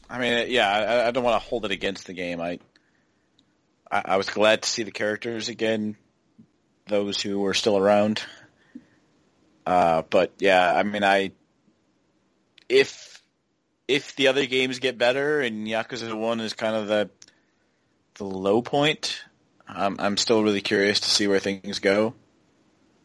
[0.10, 2.42] I mean, yeah, I, I don't want to hold it against the game.
[2.42, 2.60] I,
[3.90, 5.96] I, I was glad to see the characters again,
[6.88, 8.22] those who were still around.
[9.66, 11.32] Uh, but yeah, I mean, I,
[12.68, 13.22] if,
[13.88, 17.10] if the other games get better and Yakuza 1 is kind of the,
[18.16, 19.24] the low point,
[19.68, 22.14] I'm, I'm still really curious to see where things go.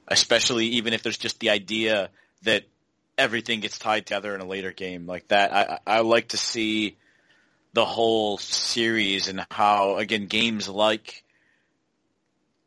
[0.09, 2.11] Especially even if there's just the idea
[2.43, 2.65] that
[3.19, 5.53] everything gets tied together in a later game like that.
[5.53, 6.97] I, I I like to see
[7.73, 11.25] the whole series and how, again, games like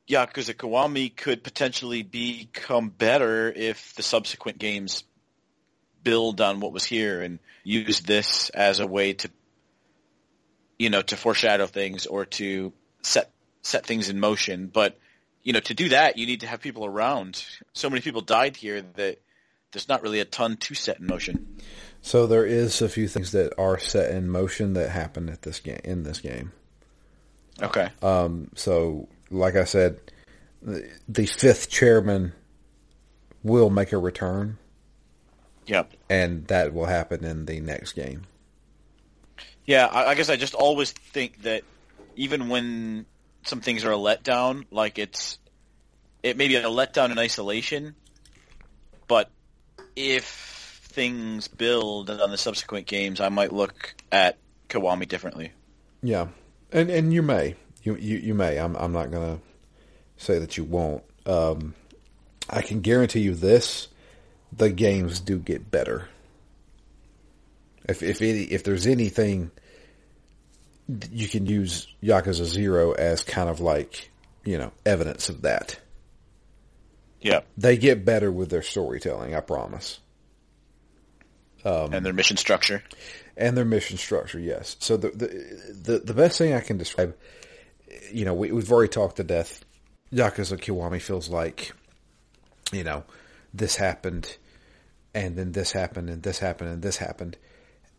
[0.09, 5.03] Yakuza Kiwami could potentially become better if the subsequent games
[6.03, 9.29] build on what was here and use this as a way to,
[10.79, 12.73] you know, to foreshadow things or to
[13.03, 14.67] set set things in motion.
[14.67, 14.97] But
[15.43, 17.45] you know, to do that, you need to have people around.
[17.73, 19.19] So many people died here that
[19.71, 21.57] there's not really a ton to set in motion.
[22.01, 25.59] So there is a few things that are set in motion that happen at this
[25.59, 26.53] game in this game.
[27.61, 27.89] Okay.
[28.01, 29.99] Um, so, like I said,
[30.61, 32.31] the, the fifth chairman
[33.43, 34.57] will make a return,
[35.67, 35.93] Yep.
[36.09, 38.23] and that will happen in the next game.
[39.69, 41.61] Yeah, I, I guess I just always think that
[42.15, 43.05] even when
[43.43, 45.37] some things are a letdown, like it's
[46.23, 47.93] it may be a letdown in isolation,
[49.07, 49.29] but
[49.95, 50.25] if
[50.85, 54.39] things build on the subsequent games, I might look at
[54.69, 55.51] Kiwami differently.
[56.01, 56.29] Yeah,
[56.71, 58.57] and and you may you you, you may.
[58.57, 59.37] I'm I'm not gonna
[60.17, 61.03] say that you won't.
[61.27, 61.75] Um,
[62.49, 63.87] I can guarantee you this:
[64.51, 66.09] the games do get better.
[67.87, 69.51] If if any, if there's anything,
[71.11, 74.09] you can use Yakuza Zero as kind of like
[74.43, 75.79] you know evidence of that.
[77.21, 79.99] Yeah, They get better with their storytelling, I promise.
[81.65, 82.81] and their mission structure.
[83.35, 84.39] and their mission structure.
[84.39, 84.77] Yes.
[84.79, 87.15] So the the the, the best thing I can describe,
[88.11, 89.63] you know, we, we've already talked to death.
[90.13, 91.71] Yakuza Kiwami feels like,
[92.71, 93.03] you know,
[93.53, 94.37] this happened,
[95.13, 97.37] and then this happened, and this happened, and this happened,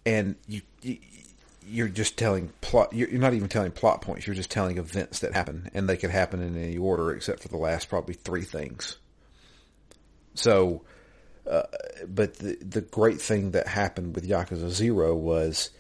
[0.07, 0.63] and you.
[0.83, 0.99] you
[1.67, 2.93] you're just telling plot.
[2.93, 4.27] You're you're not even telling plot points.
[4.27, 7.49] You're just telling events that happen, and they could happen in any order except for
[7.49, 8.99] the last probably three things.
[10.35, 10.83] So,
[11.49, 11.63] uh,
[12.07, 15.71] but the the great thing that happened with Yakuza Zero was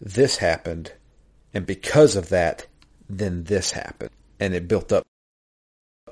[0.00, 0.92] this happened,
[1.54, 2.66] and because of that,
[3.08, 5.04] then this happened, and it built up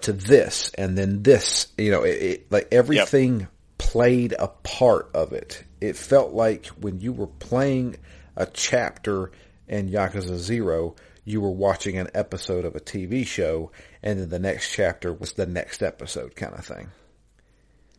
[0.03, 1.68] to this, and then this.
[1.76, 5.64] You know, it, it like everything played a part of it.
[5.81, 7.97] It felt like when you were playing
[8.41, 9.30] a chapter
[9.68, 13.70] in Yakuza Zero, you were watching an episode of a TV show,
[14.03, 16.91] and then the next chapter was the next episode, kind of thing.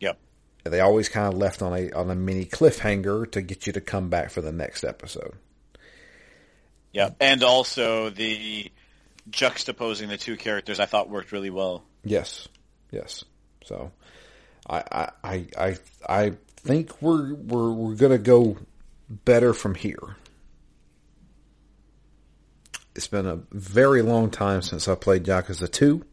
[0.00, 0.18] Yep.
[0.64, 3.80] They always kind of left on a on a mini cliffhanger to get you to
[3.80, 5.34] come back for the next episode.
[6.92, 8.70] Yeah, and also the
[9.30, 11.84] juxtaposing the two characters I thought worked really well.
[12.04, 12.48] Yes,
[12.90, 13.24] yes.
[13.64, 13.92] So,
[14.68, 15.76] I I I I,
[16.08, 18.56] I think we're we're we're gonna go
[19.08, 20.16] better from here.
[22.94, 26.04] It's been a very long time since I played Yakuza two,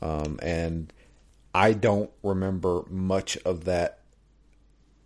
[0.00, 0.92] um, and
[1.54, 4.00] I don't remember much of that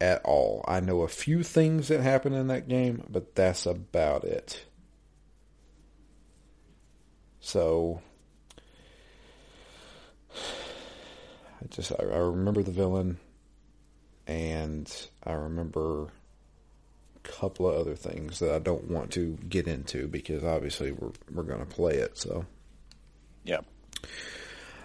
[0.01, 0.65] at all.
[0.69, 4.65] I know a few things that happened in that game, but that's about it.
[7.41, 8.01] So
[10.33, 13.19] I just I, I remember the villain,
[14.29, 14.93] and
[15.25, 16.13] I remember
[17.27, 21.43] couple of other things that I don't want to get into because obviously we're we're
[21.43, 22.17] going to play it.
[22.19, 22.45] So
[23.45, 23.61] Yeah.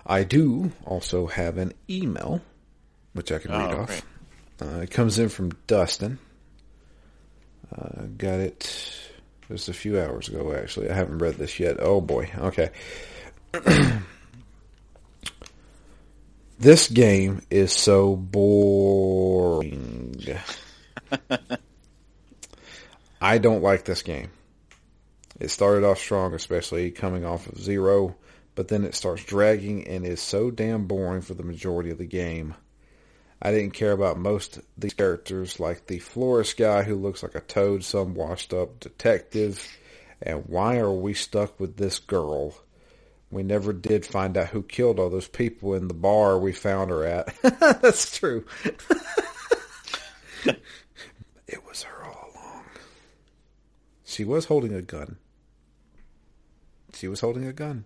[0.05, 2.41] I do also have an email,
[3.13, 4.01] which I can read Oh, off.
[4.61, 6.19] Uh, it comes in from Dustin.
[7.75, 8.99] Uh, got it
[9.47, 10.89] just a few hours ago, actually.
[10.89, 11.77] I haven't read this yet.
[11.79, 12.29] Oh boy.
[12.37, 12.69] Okay.
[16.59, 20.15] this game is so boring.
[23.21, 24.31] I don't like this game.
[25.39, 28.15] It started off strong, especially coming off of zero,
[28.55, 32.05] but then it starts dragging and is so damn boring for the majority of the
[32.05, 32.55] game.
[33.41, 37.35] I didn't care about most of these characters, like the florist guy who looks like
[37.35, 39.65] a toad, some washed up detective,
[40.21, 42.55] and why are we stuck with this girl?
[43.31, 46.91] We never did find out who killed all those people in the bar we found
[46.91, 47.33] her at.
[47.81, 48.45] That's true.
[50.45, 52.65] it was her all along.
[54.11, 55.15] She was holding a gun.
[56.93, 57.85] She was holding a gun.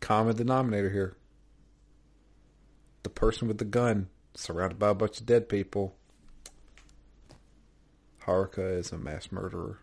[0.00, 1.16] Common denominator here.
[3.02, 5.94] The person with the gun, surrounded by a bunch of dead people.
[8.22, 9.80] Haruka is a mass murderer.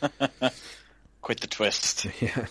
[1.20, 2.06] Quite the twist.
[2.20, 2.46] Yeah.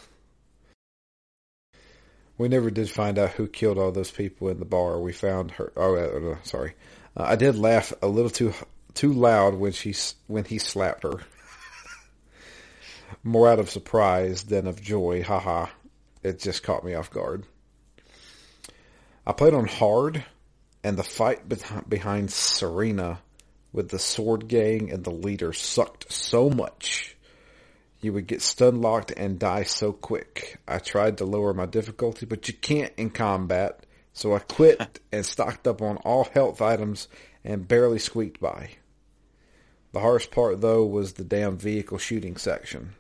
[2.38, 5.00] We never did find out who killed all those people in the bar.
[5.00, 5.72] We found her.
[5.78, 6.74] Oh, uh, uh, sorry.
[7.16, 8.54] Uh, I did laugh a little too
[9.00, 9.96] too loud when she
[10.28, 11.22] when he slapped her.
[13.24, 15.24] More out of surprise than of joy.
[15.24, 15.68] Haha.
[16.22, 17.46] It just caught me off guard.
[19.26, 20.26] I played on hard,
[20.84, 21.48] and the fight
[21.88, 23.20] behind Serena
[23.72, 27.16] with the sword gang and the leader sucked so much.
[28.02, 30.60] You would get stun locked and die so quick.
[30.68, 35.26] I tried to lower my difficulty, but you can't in combat, so I quit and
[35.26, 37.08] stocked up on all health items
[37.46, 38.72] and barely squeaked by.
[39.92, 42.94] The hardest part though was the damn vehicle shooting section.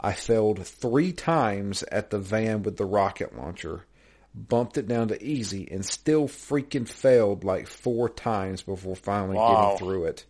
[0.00, 3.86] I failed three times at the van with the rocket launcher,
[4.34, 9.70] bumped it down to easy, and still freaking failed like four times before finally Wow.
[9.72, 10.26] getting through it.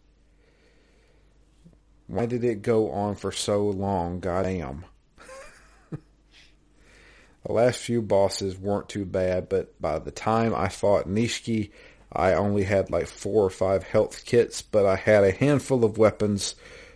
[2.06, 4.20] Why did it go on for so long?
[4.20, 4.84] Goddamn.
[5.90, 11.70] the last few bosses weren't too bad, but by the time I fought Nishiki,
[12.12, 15.98] I only had like four or five health kits, but I had a handful of
[15.98, 16.54] weapons,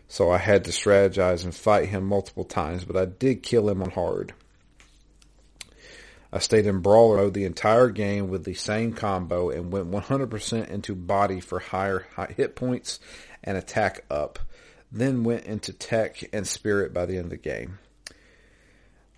[0.09, 3.83] so I had to strategize and fight him multiple times, but I did kill him
[3.83, 4.35] on hard.
[6.33, 10.69] I stayed in brawler mode the entire game with the same combo and went 100%
[10.69, 12.07] into body for higher
[12.37, 13.01] hit points
[13.43, 14.39] and attack up.
[14.93, 17.79] Then went into tech and spirit by the end of the game.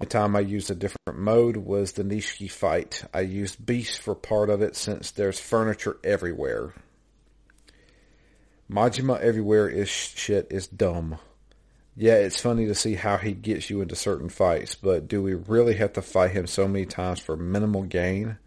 [0.02, 3.04] The time I used a different mode was the Nishiki fight.
[3.14, 6.74] I used beast for part of it since there's furniture everywhere.
[8.68, 11.18] Majima everywhere is shit is dumb.
[11.94, 15.34] Yeah, it's funny to see how he gets you into certain fights, but do we
[15.34, 18.38] really have to fight him so many times for minimal gain?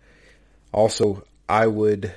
[0.73, 2.13] Also, I would.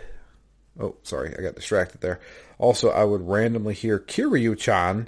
[0.81, 2.19] Oh, sorry, I got distracted there.
[2.59, 5.07] Also, I would randomly hear Kiryu-chan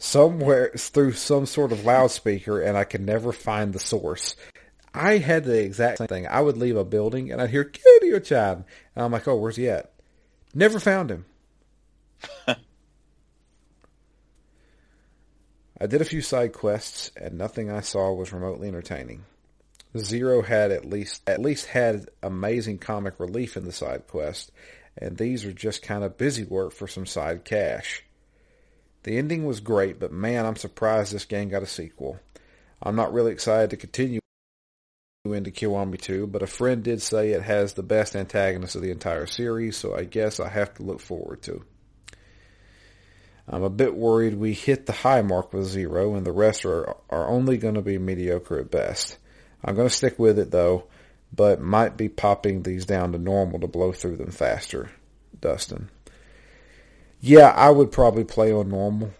[0.00, 4.34] somewhere through some sort of loudspeaker, and I can never find the source.
[4.92, 6.26] I had the exact same thing.
[6.26, 8.64] I would leave a building, and I'd hear Kiryu-chan,
[8.96, 9.92] and I'm like, "Oh, where's he at?"
[10.52, 11.26] Never found him.
[12.48, 12.56] I
[15.86, 19.24] did a few side quests, and nothing I saw was remotely entertaining.
[19.96, 24.50] Zero had at least at least had amazing comic relief in the side quest,
[24.96, 28.04] and these are just kind of busy work for some side cash.
[29.02, 32.18] The ending was great, but man, I'm surprised this game got a sequel.
[32.82, 34.20] I'm not really excited to continue
[35.24, 38.90] into Kiwami 2, but a friend did say it has the best antagonist of the
[38.90, 41.62] entire series, so I guess I have to look forward to.
[43.46, 46.96] I'm a bit worried we hit the high mark with zero and the rest are,
[47.10, 49.18] are only going to be mediocre at best.
[49.64, 50.84] I'm going to stick with it though,
[51.32, 54.90] but might be popping these down to normal to blow through them faster.
[55.40, 55.90] Dustin.
[57.20, 59.12] Yeah, I would probably play on normal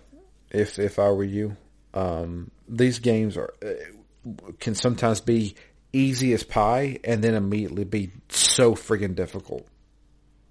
[0.51, 1.57] if if I were you.
[1.95, 5.55] Um, these games are uh, can sometimes be
[5.93, 9.67] easy as pie and then immediately be so friggin' difficult.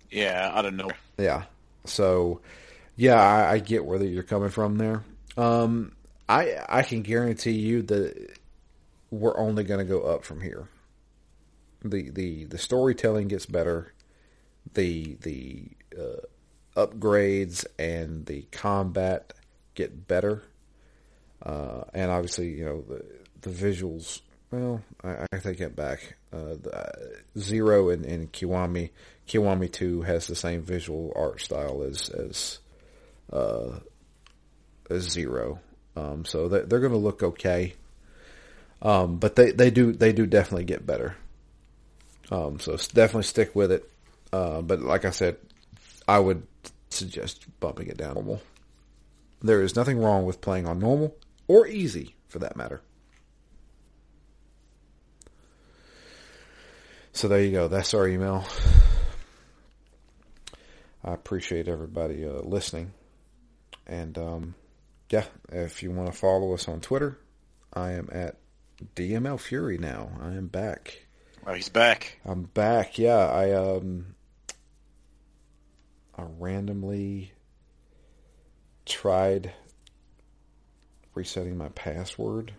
[0.10, 0.91] Yeah, I don't know.
[1.18, 1.43] Yeah.
[1.86, 2.41] So,
[2.95, 5.04] yeah, I, I get where you're coming from there.
[5.38, 5.93] Um,
[6.28, 8.38] I I can guarantee you that
[9.12, 10.68] we're only going to go up from here.
[11.84, 13.93] the the The storytelling gets better.
[14.74, 16.22] The the uh,
[16.76, 19.34] upgrades and the combat
[19.76, 20.43] get better,
[21.43, 23.03] uh, and obviously, you know the
[23.41, 24.22] the visuals.
[24.51, 26.15] Well, I, I take it back.
[26.34, 26.91] Uh, the, uh,
[27.38, 28.89] Zero and, and Kiwami,
[29.28, 32.59] Kiwami Two has the same visual art style as as
[33.32, 33.80] uh,
[34.89, 35.59] as Zero,
[35.95, 37.74] um, so they, they're going to look okay.
[38.82, 41.15] Um, but they, they do they do definitely get better.
[42.32, 43.89] Um, so definitely stick with it.
[44.32, 45.38] Uh, but like I said,
[46.10, 46.47] I would
[46.89, 48.41] suggest bumping it down normal.
[49.43, 51.16] There is nothing wrong with playing on normal
[51.47, 52.82] or easy for that matter.
[57.14, 57.68] So there you go.
[57.68, 58.43] That's our email.
[61.03, 62.91] I appreciate everybody uh, listening.
[63.86, 64.55] And um,
[65.12, 67.20] yeah, if you want to follow us on Twitter,
[67.72, 68.38] I am at
[68.95, 70.10] DML Fury now.
[70.20, 71.05] I am back.
[71.45, 72.20] Oh, he's back.
[72.26, 72.97] I'm back.
[72.97, 74.16] Yeah, I um
[76.20, 77.32] I randomly
[78.86, 79.53] tried
[81.13, 82.53] resetting my password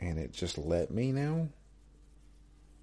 [0.00, 1.48] and it just let me now,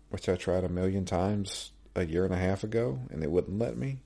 [0.10, 3.60] which I tried a million times a year and a half ago and it wouldn't
[3.60, 4.00] let me.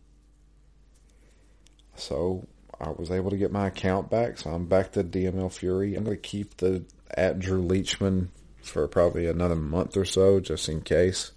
[1.96, 2.48] So
[2.80, 5.94] I was able to get my account back, so I'm back to DML Fury.
[5.94, 6.86] I'm going to keep the
[7.16, 8.30] at Drew Leachman
[8.64, 11.34] for probably another month or so, just in case.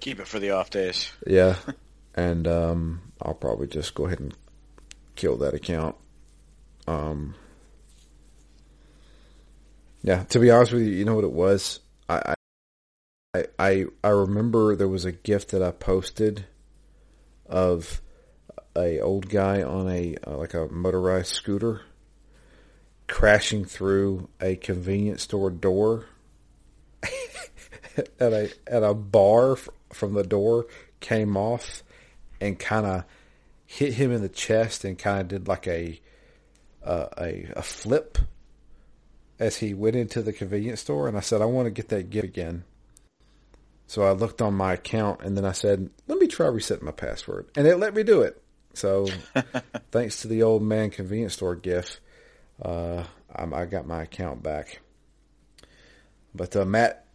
[0.00, 1.10] Keep it for the off days.
[1.26, 1.56] Yeah,
[2.16, 4.34] and um, I'll probably just go ahead and
[5.14, 5.96] kill that account.
[6.86, 7.34] Um,
[10.02, 11.80] yeah, to be honest with you, you know what it was.
[12.08, 12.34] I,
[13.34, 16.46] I, I, I remember there was a gift that I posted
[17.46, 18.00] of
[18.76, 21.82] a old guy on a uh, like a motorized scooter
[23.08, 26.06] crashing through a convenience store door
[27.96, 29.56] at a at a bar
[29.92, 30.66] from the door
[31.00, 31.82] came off
[32.40, 33.04] and kind of
[33.64, 36.00] hit him in the chest and kind of did like a,
[36.84, 38.18] uh, a a flip
[39.38, 41.08] as he went into the convenience store.
[41.08, 42.64] And I said, I want to get that gift again.
[43.86, 46.92] So I looked on my account and then I said, let me try resetting my
[46.92, 48.42] password, and it let me do it.
[48.74, 49.08] So
[49.90, 52.00] thanks to the old man convenience store gift,
[52.60, 53.04] uh,
[53.34, 54.80] I got my account back.
[56.34, 57.06] But uh, Matt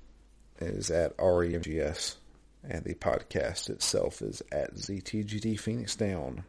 [0.59, 2.15] is at REMGS
[2.63, 6.43] and the podcast itself is at ZTGD Phoenix Down.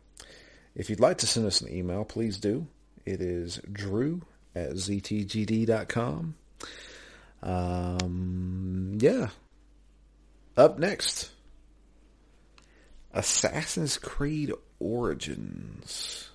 [0.74, 2.66] If you'd like to send us an email, please do.
[3.04, 4.22] It is drew
[4.54, 6.34] at ztgd.com.
[7.42, 9.28] Um, yeah.
[10.56, 11.30] Up next,
[13.12, 16.28] Assassin's Creed Origins.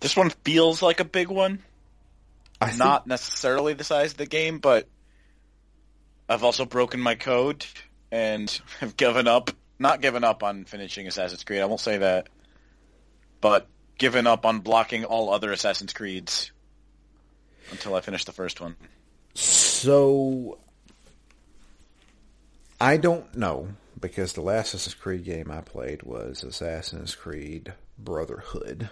[0.00, 1.62] This one feels like a big one.
[2.60, 4.86] I Not necessarily the size of the game, but
[6.28, 7.66] I've also broken my code
[8.12, 9.50] and have given up.
[9.78, 11.60] Not given up on finishing Assassin's Creed.
[11.60, 12.28] I won't say that,
[13.40, 13.66] but
[13.98, 16.52] given up on blocking all other Assassin's Creeds
[17.72, 18.76] until I finish the first one.
[19.34, 20.58] So
[22.80, 23.70] I don't know
[24.00, 28.90] because the last Assassin's Creed game I played was Assassin's Creed Brotherhood.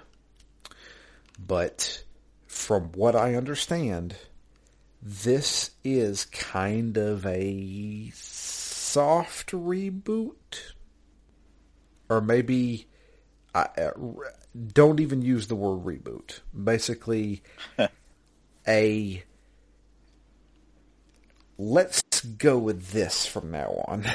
[1.39, 2.03] But
[2.47, 4.17] from what I understand,
[5.03, 8.11] this is kind of a
[8.91, 10.75] soft reboot,
[12.09, 12.87] or maybe
[13.55, 13.91] I, uh,
[14.73, 16.41] don't even use the word reboot.
[16.53, 17.43] Basically,
[18.69, 19.23] a
[21.57, 24.05] let's go with this from now on.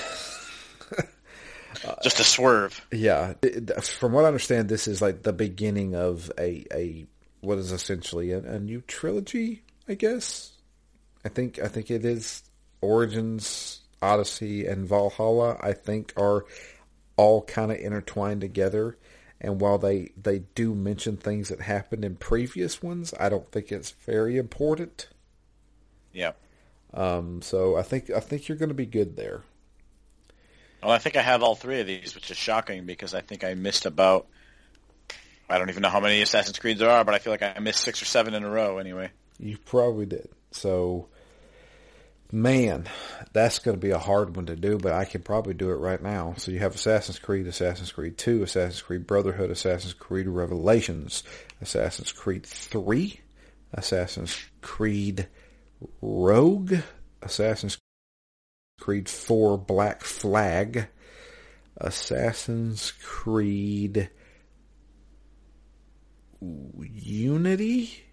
[2.04, 2.86] Just a swerve.
[2.92, 3.34] Yeah,
[3.82, 7.06] from what I understand, this is like the beginning of a a
[7.42, 9.64] what is essentially a, a new trilogy.
[9.88, 10.52] I guess.
[11.24, 12.44] I think I think it is
[12.82, 15.58] Origins, Odyssey, and Valhalla.
[15.62, 16.46] I think are
[17.18, 18.98] all kind of intertwined together.
[19.42, 23.72] And while they they do mention things that happened in previous ones, I don't think
[23.72, 25.10] it's very important.
[26.14, 26.32] Yeah.
[26.94, 29.44] Um, so I think I think you're going to be good there.
[30.82, 33.44] Well, I think I have all three of these, which is shocking because I think
[33.44, 34.28] I missed about.
[35.50, 37.60] I don't even know how many Assassin's Creeds there are, but I feel like I
[37.60, 39.12] missed six or seven in a row anyway.
[39.38, 40.30] You probably did.
[40.52, 41.08] So,
[42.32, 42.88] man,
[43.34, 45.76] that's going to be a hard one to do, but I can probably do it
[45.76, 46.34] right now.
[46.38, 51.24] So you have Assassin's Creed, Assassin's Creed 2, Assassin's Creed Brotherhood, Assassin's Creed Revelations,
[51.62, 53.20] Assassin's Creed 3,
[53.74, 55.28] Assassin's Creed
[56.02, 56.76] Rogue,
[57.22, 57.78] Assassin's
[58.80, 60.88] Creed 4 Black Flag,
[61.78, 64.10] Assassin's Creed
[66.42, 68.05] Unity,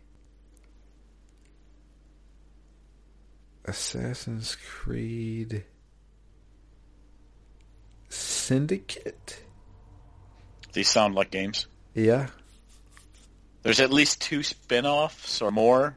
[3.64, 5.64] Assassin's Creed
[8.09, 9.43] Syndicate.
[10.72, 11.66] These sound like games.
[11.94, 12.28] Yeah.
[13.62, 15.97] There's at least two spin-offs or more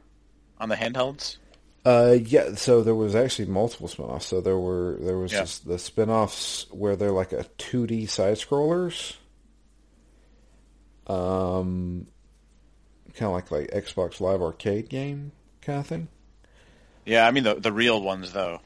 [0.58, 1.36] on the handhelds.
[1.84, 4.26] Uh, yeah, so there was actually multiple spin-offs.
[4.26, 5.40] So there were there was Yeah.
[5.40, 9.14] just the spin-offs where they're like a 2D side scrollers.
[11.06, 12.06] Um
[13.14, 15.32] kind of like like Xbox Live Arcade game
[15.62, 16.08] kind of thing.
[17.06, 18.60] Yeah, I mean the the real ones though.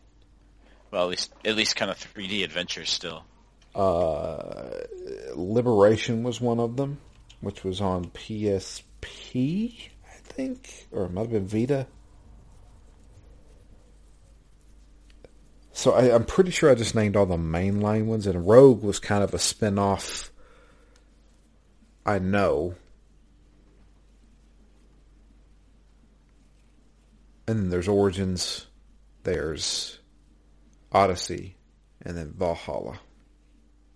[0.90, 3.24] Well, at least at least kind of 3D adventures still.
[3.74, 4.70] Uh
[5.34, 6.98] Liberation was one of them,
[7.40, 11.86] which was on PSP, I think, or it might have been Vita.
[15.72, 18.98] So I, I'm pretty sure I just named all the mainline ones, and Rogue was
[18.98, 20.30] kind of a spin-off.
[22.04, 22.74] I know.
[27.50, 28.66] And then there's Origins,
[29.24, 29.98] there's
[30.92, 31.56] Odyssey,
[32.00, 33.00] and then Valhalla.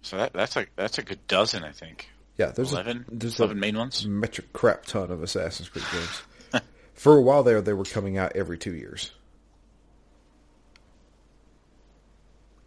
[0.03, 2.11] So that that's a that's a good dozen, I think.
[2.37, 4.05] Yeah, there's Eleven, a, there's eleven a main ones.
[4.09, 6.63] metric crap ton of Assassin's Creed games.
[6.95, 9.13] For a while there, they were coming out every two years.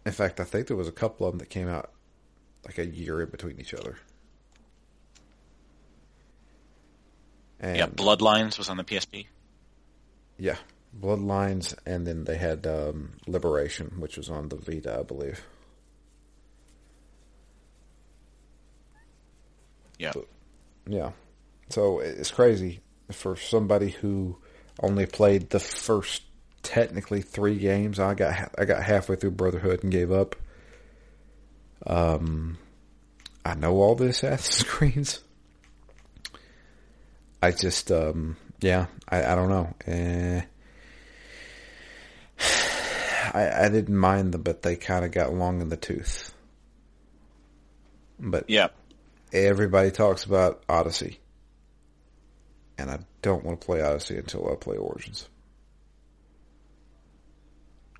[0.06, 1.90] In fact, I think there was a couple of them that came out
[2.64, 3.98] like a year in between each other.
[7.60, 9.26] And Yeah, Bloodlines was on the PSP.
[10.38, 10.56] yeah,
[10.96, 15.44] Bloodlines, and then they had um, Liberation, which was on the Vita, I believe.
[19.98, 20.12] Yeah.
[20.86, 21.12] Yeah.
[21.70, 24.38] So it's crazy for somebody who
[24.80, 26.22] only played the first
[26.62, 27.98] technically three games.
[27.98, 30.36] I got I got halfway through Brotherhood and gave up.
[31.86, 32.58] Um,
[33.44, 35.20] I know all the Assassin's Creeds.
[37.42, 39.74] I just um yeah I I don't know.
[39.86, 40.42] Eh.
[43.34, 46.32] I I didn't mind them, but they kind of got long in the tooth.
[48.20, 48.68] But Yeah.
[49.32, 51.20] everybody talks about Odyssey.
[52.76, 55.28] And I don't want to play Odyssey until I play Origins.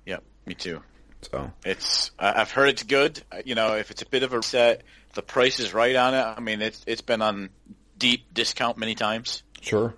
[0.05, 0.19] Yeah.
[0.45, 0.81] Me too.
[1.21, 3.21] So, It's I've heard it's good.
[3.45, 4.83] You know, if it's a bit of a set,
[5.15, 6.21] the price is right on it.
[6.21, 7.49] I mean, it's it's been on
[7.97, 9.93] deep discount many times, sure.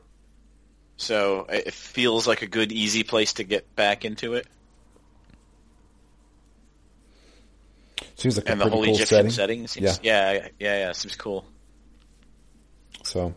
[0.98, 4.48] so it feels like a good, easy place to get back into it.
[8.22, 9.32] Seems like a And the pretty whole cool Egyptian setting.
[9.32, 10.32] setting seems yeah.
[10.34, 11.44] yeah, yeah, yeah, seems cool.
[13.04, 13.34] So,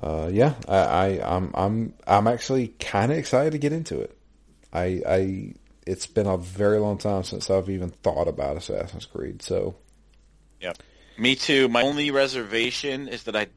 [0.00, 4.16] uh, yeah, I, I, I'm, I'm, I'm actually kind of excited to get into it.
[4.72, 5.54] I, I,
[5.84, 9.42] it's been a very long time since I've even thought about Assassin's Creed.
[9.42, 9.74] So,
[10.60, 10.74] yeah,
[11.18, 11.68] Me too.
[11.68, 13.48] My only reservation is that I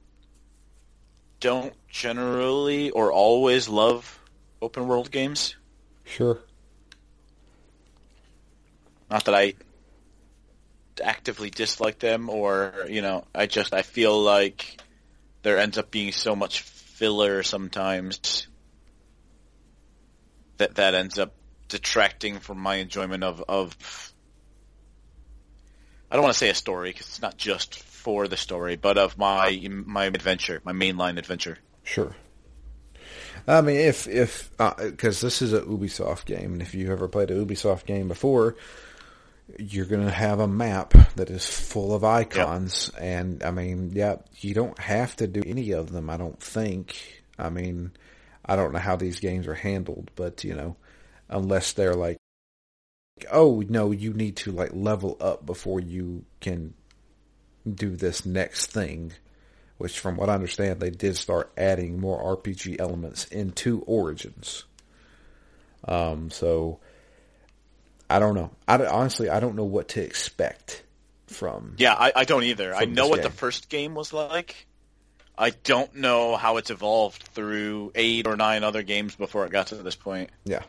[1.39, 4.19] don't generally or always love
[4.59, 5.55] open world games.
[6.03, 6.39] sure.
[9.11, 9.53] Not that I
[11.03, 14.79] actively dislike them or, you know, I just I feel like
[15.43, 18.47] there ends up being so much filler sometimes
[20.57, 21.33] that that ends up
[21.67, 24.13] detracting from my enjoyment of of
[26.09, 28.97] I don't want to say a story because it's not just for the story, but
[28.97, 31.57] of my my adventure, my mainline adventure.
[31.83, 32.15] Sure.
[33.47, 37.07] I mean, if if uh, because this is a Ubisoft game, and if you ever
[37.07, 38.55] played a Ubisoft game before,
[39.59, 43.03] you're going to have a map that is full of icons, yep.
[43.03, 46.09] and I mean, yeah, you don't have to do any of them.
[46.09, 47.23] I don't think.
[47.37, 47.91] I mean,
[48.45, 50.75] I don't know how these games are handled, but you know,
[51.29, 52.17] unless they're like,
[53.31, 56.73] oh no, you need to like level up before you can
[57.71, 59.13] do this next thing
[59.77, 64.63] which from what I understand, they did start adding more RPG elements into Origins.
[65.85, 66.79] Um, so
[68.09, 68.51] I don't know.
[68.67, 70.83] I honestly I don't know what to expect
[71.27, 71.75] from.
[71.77, 72.75] Yeah, I, I don't either.
[72.75, 73.23] I know what game.
[73.23, 74.67] the first game was like.
[75.37, 79.67] I don't know how it's evolved through eight or nine other games before it got
[79.67, 80.29] to this point.
[80.45, 80.63] Yeah,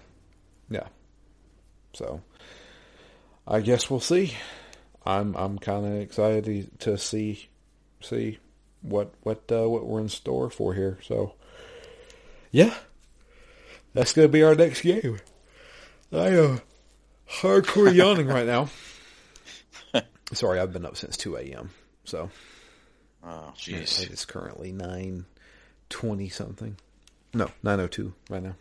[0.68, 0.88] yeah.
[1.92, 2.20] So
[3.46, 4.34] I guess we'll see.
[5.04, 7.48] I'm I'm kind of excited to see
[8.00, 8.38] see
[8.82, 10.98] what what uh, what we're in store for here.
[11.02, 11.34] So,
[12.50, 12.74] yeah,
[13.94, 15.20] that's gonna be our next game.
[16.12, 16.58] I uh,
[17.30, 18.68] hardcore yawning right now.
[20.32, 21.70] Sorry, I've been up since two a.m.
[22.04, 22.30] So,
[23.24, 25.24] oh jeez, it is currently nine
[25.88, 26.76] twenty something.
[27.32, 28.56] No, nine oh two right now.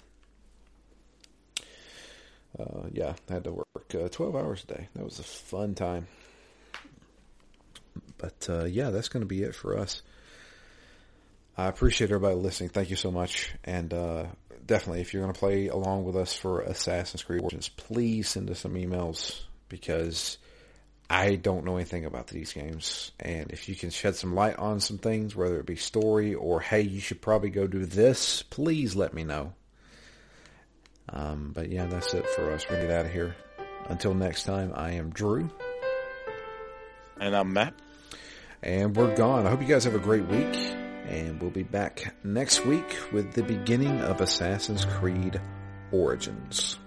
[2.59, 4.87] Uh, yeah, I had to work uh, 12 hours a day.
[4.95, 6.07] That was a fun time.
[8.17, 10.01] But uh, yeah, that's going to be it for us.
[11.57, 12.69] I appreciate everybody listening.
[12.69, 13.53] Thank you so much.
[13.63, 14.25] And uh,
[14.65, 18.49] definitely, if you're going to play along with us for Assassin's Creed Origins, please send
[18.49, 20.37] us some emails because
[21.09, 23.11] I don't know anything about these games.
[23.19, 26.59] And if you can shed some light on some things, whether it be story or,
[26.59, 29.53] hey, you should probably go do this, please let me know.
[31.09, 32.65] Um, but yeah, that's it for us.
[32.65, 33.35] We're going to get out of here.
[33.87, 35.49] Until next time, I am Drew.
[37.19, 37.75] And I'm Matt.
[38.63, 39.45] And we're gone.
[39.45, 40.75] I hope you guys have a great week
[41.07, 45.39] and we'll be back next week with the beginning of Assassin's Creed
[45.91, 46.77] Origins.